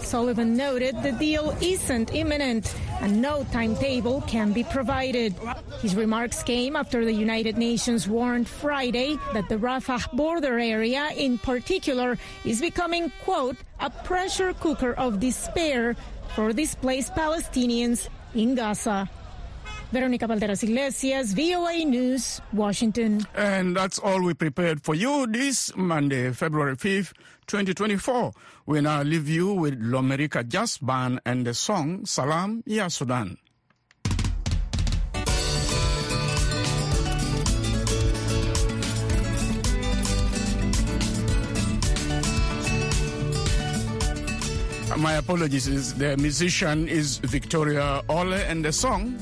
Sullivan 0.00 0.56
noted 0.56 1.00
the 1.02 1.12
deal 1.12 1.56
isn't 1.60 2.14
imminent 2.14 2.74
and 3.00 3.20
no 3.20 3.44
timetable 3.52 4.20
can 4.22 4.52
be 4.52 4.64
provided. 4.64 5.34
His 5.80 5.94
remarks 5.94 6.42
came 6.42 6.76
after 6.76 7.04
the 7.04 7.12
United 7.12 7.56
Nations 7.58 8.08
warned 8.08 8.48
Friday 8.48 9.16
that 9.32 9.48
the 9.48 9.56
Rafah 9.56 10.12
border 10.16 10.58
area 10.58 11.10
in 11.16 11.38
particular 11.38 12.18
is 12.44 12.60
becoming, 12.60 13.12
quote, 13.24 13.56
a 13.80 13.90
pressure 13.90 14.52
cooker 14.54 14.92
of 14.94 15.20
despair 15.20 15.96
for 16.34 16.52
displaced 16.52 17.14
Palestinians 17.14 18.08
in 18.34 18.54
Gaza. 18.54 19.08
Veronica 19.92 20.26
Balderas 20.26 20.62
Iglesias, 20.64 21.34
VOA 21.34 21.84
News, 21.84 22.40
Washington. 22.54 23.20
And 23.36 23.76
that's 23.76 23.98
all 23.98 24.22
we 24.22 24.32
prepared 24.32 24.82
for 24.82 24.94
you 24.94 25.26
this 25.26 25.70
Monday, 25.76 26.32
February 26.32 26.76
5th, 26.76 27.12
2024. 27.46 28.32
We 28.64 28.80
now 28.80 29.02
leave 29.02 29.28
you 29.28 29.52
with 29.52 29.76
L'America 29.78 30.48
Jazz 30.48 30.78
Band 30.78 31.20
and 31.26 31.46
the 31.46 31.52
song 31.52 32.06
Salam 32.06 32.62
Ya 32.64 32.88
Sudan. 32.88 33.36
My 45.02 45.14
apologies. 45.14 45.94
The 45.94 46.16
musician 46.16 46.86
is 46.86 47.18
Victoria 47.18 48.02
Ole 48.08 48.34
and 48.34 48.64
the 48.64 48.70
song 48.70 49.18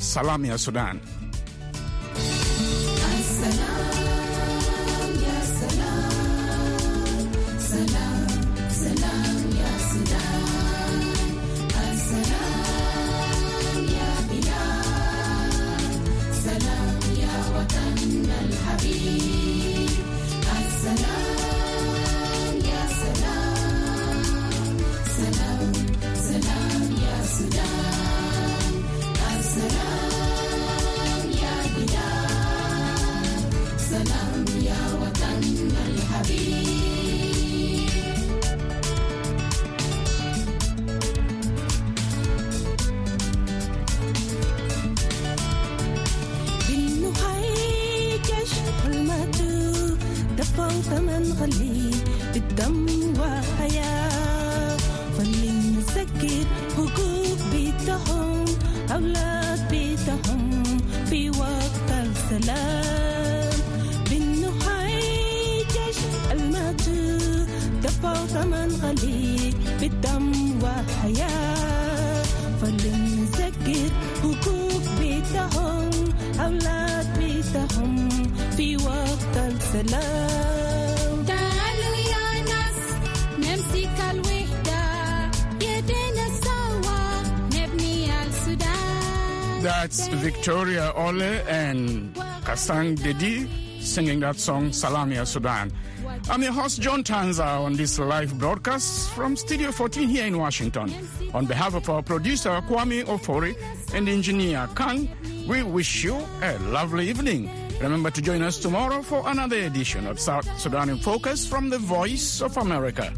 صلي 51.40 51.90
بالدم 52.34 52.86
وحياة. 53.20 54.76
ظل 55.16 55.42
نسكر 55.76 56.44
حقوق 56.76 57.38
بيتهم 57.52 58.44
أولاد 58.92 59.68
بيتهم 59.70 60.62
في 61.10 61.30
وقت 61.30 61.88
السلام. 61.90 63.52
بالنحي 64.10 64.98
جيش 65.74 66.00
الموت 66.32 66.84
دفعوا 67.82 68.26
ثمن 68.26 68.70
غلي 68.82 69.54
بالدم 69.80 70.32
وحياة. 70.62 72.22
ظل 72.60 72.84
نسكر 73.16 73.90
حقوق 74.22 74.82
بيتهم 75.00 75.90
أولاد 76.40 77.18
بيتهم 77.18 78.08
في 78.56 78.76
وقت 78.76 79.34
السلام. 79.36 80.89
That's 89.60 90.08
Victoria 90.08 90.90
Ole 90.96 91.44
and 91.46 92.14
Kasang 92.44 92.96
Dedi 92.96 93.46
singing 93.82 94.20
that 94.20 94.36
song 94.36 94.72
Salam 94.72 95.12
Ya 95.12 95.24
Sudan. 95.24 95.70
I'm 96.30 96.42
your 96.42 96.52
host 96.52 96.80
John 96.80 97.04
Tanza 97.04 97.60
on 97.60 97.74
this 97.74 97.98
live 97.98 98.38
broadcast 98.38 99.10
from 99.10 99.36
Studio 99.36 99.70
14 99.70 100.08
here 100.08 100.24
in 100.24 100.38
Washington. 100.38 100.90
On 101.34 101.44
behalf 101.44 101.74
of 101.74 101.90
our 101.90 102.02
producer 102.02 102.50
Kwame 102.68 103.04
Ofori 103.04 103.54
and 103.92 104.08
engineer 104.08 104.66
Kang, 104.74 105.10
we 105.46 105.62
wish 105.62 106.04
you 106.04 106.16
a 106.42 106.58
lovely 106.60 107.10
evening. 107.10 107.50
Remember 107.82 108.10
to 108.10 108.22
join 108.22 108.40
us 108.40 108.58
tomorrow 108.58 109.02
for 109.02 109.28
another 109.28 109.58
edition 109.58 110.06
of 110.06 110.18
South 110.18 110.48
Sudan 110.58 110.88
in 110.88 110.96
Focus 110.98 111.46
from 111.46 111.68
the 111.68 111.78
Voice 111.78 112.40
of 112.40 112.56
America. 112.56 113.12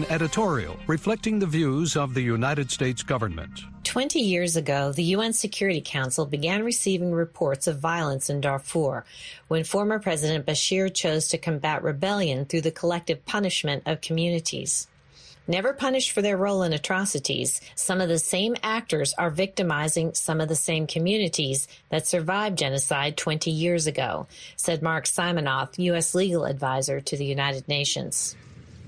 An 0.00 0.10
editorial 0.10 0.78
reflecting 0.86 1.38
the 1.38 1.46
views 1.46 1.94
of 1.94 2.14
the 2.14 2.22
United 2.22 2.70
States 2.70 3.02
government. 3.02 3.50
20 3.84 4.18
years 4.18 4.56
ago, 4.56 4.92
the 4.92 5.12
UN 5.16 5.34
Security 5.34 5.82
Council 5.84 6.24
began 6.24 6.64
receiving 6.64 7.12
reports 7.12 7.66
of 7.66 7.80
violence 7.80 8.30
in 8.30 8.40
Darfur 8.40 9.04
when 9.48 9.62
former 9.62 9.98
President 9.98 10.46
Bashir 10.46 10.92
chose 10.94 11.28
to 11.28 11.36
combat 11.36 11.82
rebellion 11.82 12.46
through 12.46 12.62
the 12.62 12.70
collective 12.70 13.26
punishment 13.26 13.82
of 13.84 14.00
communities. 14.00 14.88
Never 15.46 15.74
punished 15.74 16.12
for 16.12 16.22
their 16.22 16.36
role 16.38 16.62
in 16.62 16.72
atrocities, 16.72 17.60
some 17.74 18.00
of 18.00 18.08
the 18.08 18.18
same 18.18 18.56
actors 18.62 19.12
are 19.18 19.30
victimizing 19.30 20.14
some 20.14 20.40
of 20.40 20.48
the 20.48 20.56
same 20.56 20.86
communities 20.86 21.68
that 21.90 22.06
survived 22.06 22.56
genocide 22.56 23.18
20 23.18 23.50
years 23.50 23.86
ago, 23.86 24.28
said 24.56 24.80
Mark 24.80 25.04
Simonoff, 25.04 25.78
U.S. 25.78 26.14
legal 26.14 26.46
advisor 26.46 27.02
to 27.02 27.16
the 27.18 27.26
United 27.26 27.68
Nations. 27.68 28.34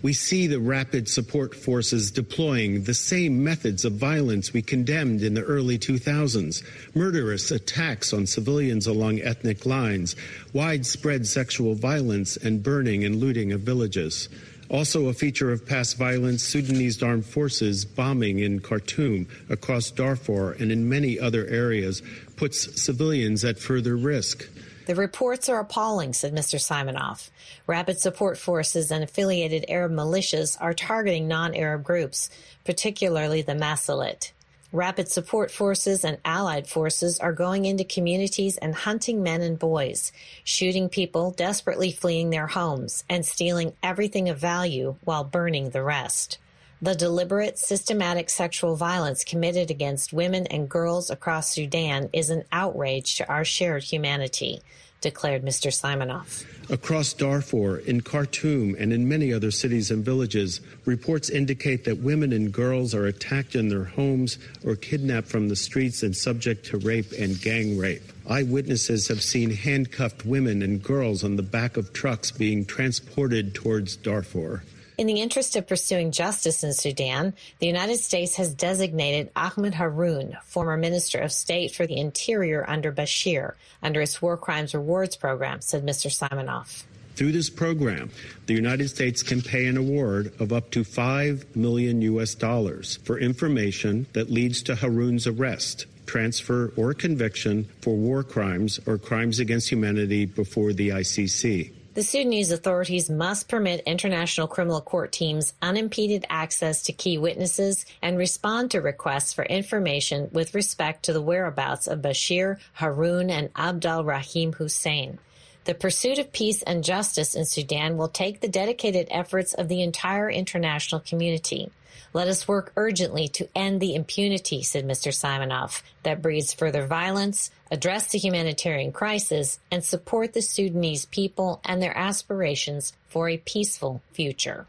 We 0.02 0.12
see 0.12 0.48
the 0.48 0.58
rapid 0.58 1.08
support 1.08 1.54
forces 1.54 2.10
deploying 2.10 2.82
the 2.82 2.94
same 2.94 3.44
methods 3.44 3.84
of 3.84 3.92
violence 3.92 4.52
we 4.52 4.60
condemned 4.60 5.22
in 5.22 5.34
the 5.34 5.44
early 5.44 5.78
2000s 5.78 6.64
murderous 6.92 7.52
attacks 7.52 8.12
on 8.12 8.26
civilians 8.26 8.88
along 8.88 9.20
ethnic 9.20 9.64
lines, 9.64 10.16
widespread 10.52 11.28
sexual 11.28 11.76
violence, 11.76 12.36
and 12.36 12.64
burning 12.64 13.04
and 13.04 13.16
looting 13.16 13.52
of 13.52 13.60
villages. 13.60 14.28
Also, 14.68 15.06
a 15.06 15.12
feature 15.12 15.52
of 15.52 15.66
past 15.66 15.96
violence, 15.98 16.42
Sudanese 16.42 17.00
armed 17.00 17.26
forces 17.26 17.84
bombing 17.84 18.40
in 18.40 18.58
Khartoum, 18.58 19.28
across 19.50 19.90
Darfur, 19.90 20.52
and 20.52 20.72
in 20.72 20.88
many 20.88 21.20
other 21.20 21.46
areas 21.46 22.02
puts 22.36 22.80
civilians 22.80 23.44
at 23.44 23.58
further 23.58 23.96
risk. 23.96 24.48
The 24.84 24.94
reports 24.96 25.48
are 25.48 25.60
appalling, 25.60 26.12
said 26.12 26.34
Mr. 26.34 26.58
Simonoff. 26.58 27.30
Rapid 27.68 28.00
support 28.00 28.36
forces 28.36 28.90
and 28.90 29.04
affiliated 29.04 29.64
Arab 29.68 29.92
militias 29.92 30.56
are 30.60 30.74
targeting 30.74 31.28
non-Arab 31.28 31.84
groups, 31.84 32.30
particularly 32.64 33.42
the 33.42 33.52
Masalit. 33.52 34.32
Rapid 34.72 35.08
support 35.08 35.50
forces 35.50 36.04
and 36.04 36.18
allied 36.24 36.66
forces 36.66 37.20
are 37.20 37.32
going 37.32 37.66
into 37.66 37.84
communities 37.84 38.56
and 38.56 38.74
hunting 38.74 39.22
men 39.22 39.42
and 39.42 39.58
boys, 39.58 40.10
shooting 40.42 40.88
people 40.88 41.30
desperately 41.30 41.92
fleeing 41.92 42.30
their 42.30 42.46
homes, 42.46 43.04
and 43.08 43.24
stealing 43.24 43.74
everything 43.82 44.30
of 44.30 44.38
value 44.38 44.96
while 45.04 45.24
burning 45.24 45.70
the 45.70 45.82
rest. 45.82 46.38
The 46.82 46.96
deliberate, 46.96 47.60
systematic 47.60 48.28
sexual 48.28 48.74
violence 48.74 49.22
committed 49.22 49.70
against 49.70 50.12
women 50.12 50.48
and 50.48 50.68
girls 50.68 51.10
across 51.10 51.54
Sudan 51.54 52.10
is 52.12 52.28
an 52.28 52.42
outrage 52.50 53.18
to 53.18 53.28
our 53.28 53.44
shared 53.44 53.84
humanity, 53.84 54.62
declared 55.00 55.44
Mr. 55.44 55.70
Simonoff. 55.70 56.44
Across 56.68 57.12
Darfur, 57.12 57.78
in 57.78 58.00
Khartoum, 58.00 58.74
and 58.80 58.92
in 58.92 59.06
many 59.08 59.32
other 59.32 59.52
cities 59.52 59.92
and 59.92 60.04
villages, 60.04 60.60
reports 60.84 61.30
indicate 61.30 61.84
that 61.84 61.98
women 61.98 62.32
and 62.32 62.50
girls 62.50 62.96
are 62.96 63.06
attacked 63.06 63.54
in 63.54 63.68
their 63.68 63.84
homes 63.84 64.38
or 64.66 64.74
kidnapped 64.74 65.28
from 65.28 65.48
the 65.48 65.54
streets 65.54 66.02
and 66.02 66.16
subject 66.16 66.66
to 66.66 66.78
rape 66.78 67.12
and 67.16 67.40
gang 67.40 67.78
rape. 67.78 68.02
Eyewitnesses 68.28 69.06
have 69.06 69.22
seen 69.22 69.50
handcuffed 69.50 70.26
women 70.26 70.62
and 70.62 70.82
girls 70.82 71.22
on 71.22 71.36
the 71.36 71.44
back 71.44 71.76
of 71.76 71.92
trucks 71.92 72.32
being 72.32 72.64
transported 72.64 73.54
towards 73.54 73.94
Darfur. 73.94 74.64
In 75.02 75.08
the 75.08 75.20
interest 75.20 75.56
of 75.56 75.66
pursuing 75.66 76.12
justice 76.12 76.62
in 76.62 76.72
Sudan, 76.72 77.34
the 77.58 77.66
United 77.66 77.96
States 77.96 78.36
has 78.36 78.54
designated 78.54 79.32
Ahmed 79.34 79.74
Haroun, 79.74 80.40
former 80.44 80.76
Minister 80.76 81.18
of 81.18 81.32
State 81.32 81.74
for 81.74 81.88
the 81.88 81.96
Interior 81.96 82.64
under 82.70 82.92
Bashir, 82.92 83.54
under 83.82 84.00
its 84.00 84.22
War 84.22 84.36
Crimes 84.36 84.74
Rewards 84.74 85.16
program, 85.16 85.60
said 85.60 85.84
Mr. 85.84 86.08
Simonoff. 86.08 86.84
Through 87.16 87.32
this 87.32 87.50
program, 87.50 88.12
the 88.46 88.54
United 88.54 88.90
States 88.90 89.24
can 89.24 89.42
pay 89.42 89.66
an 89.66 89.76
award 89.76 90.34
of 90.38 90.52
up 90.52 90.70
to 90.70 90.84
5 90.84 91.56
million 91.56 92.00
US 92.02 92.36
dollars 92.36 93.00
for 93.02 93.18
information 93.18 94.06
that 94.12 94.30
leads 94.30 94.62
to 94.62 94.76
Haroun's 94.76 95.26
arrest, 95.26 95.86
transfer, 96.06 96.72
or 96.76 96.94
conviction 96.94 97.66
for 97.80 97.96
war 97.96 98.22
crimes 98.22 98.78
or 98.86 98.98
crimes 98.98 99.40
against 99.40 99.68
humanity 99.68 100.26
before 100.26 100.72
the 100.72 100.90
ICC. 100.90 101.72
The 101.94 102.02
Sudanese 102.02 102.50
authorities 102.50 103.10
must 103.10 103.48
permit 103.48 103.82
international 103.84 104.46
criminal 104.46 104.80
court 104.80 105.12
teams 105.12 105.52
unimpeded 105.60 106.24
access 106.30 106.84
to 106.84 106.92
key 106.92 107.18
witnesses 107.18 107.84
and 108.00 108.16
respond 108.16 108.70
to 108.70 108.80
requests 108.80 109.34
for 109.34 109.44
information 109.44 110.30
with 110.32 110.54
respect 110.54 111.02
to 111.04 111.12
the 111.12 111.20
whereabouts 111.20 111.86
of 111.86 112.00
Bashir, 112.00 112.56
Haroun, 112.78 113.30
and 113.30 113.50
Abdul 113.54 114.04
Rahim 114.04 114.54
Hussein. 114.54 115.18
The 115.64 115.74
pursuit 115.74 116.18
of 116.18 116.32
peace 116.32 116.62
and 116.62 116.82
justice 116.82 117.34
in 117.34 117.44
Sudan 117.44 117.98
will 117.98 118.08
take 118.08 118.40
the 118.40 118.48
dedicated 118.48 119.08
efforts 119.10 119.52
of 119.52 119.68
the 119.68 119.82
entire 119.82 120.30
international 120.30 121.02
community. 121.02 121.70
Let 122.12 122.28
us 122.28 122.46
work 122.46 122.72
urgently 122.76 123.28
to 123.28 123.48
end 123.54 123.80
the 123.80 123.94
impunity, 123.94 124.62
said 124.62 124.86
Mr. 124.86 125.12
Simonoff, 125.12 125.82
that 126.02 126.22
breeds 126.22 126.52
further 126.52 126.86
violence, 126.86 127.50
address 127.70 128.10
the 128.12 128.18
humanitarian 128.18 128.92
crisis, 128.92 129.58
and 129.70 129.84
support 129.84 130.32
the 130.32 130.42
Sudanese 130.42 131.06
people 131.06 131.60
and 131.64 131.82
their 131.82 131.96
aspirations 131.96 132.92
for 133.08 133.28
a 133.28 133.38
peaceful 133.38 134.02
future. 134.12 134.66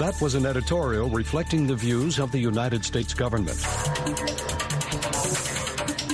That 0.00 0.18
was 0.22 0.34
an 0.34 0.46
editorial 0.46 1.10
reflecting 1.10 1.66
the 1.66 1.76
views 1.76 2.18
of 2.18 2.32
the 2.32 2.38
United 2.38 2.84
States 2.86 3.12
government. 3.12 3.58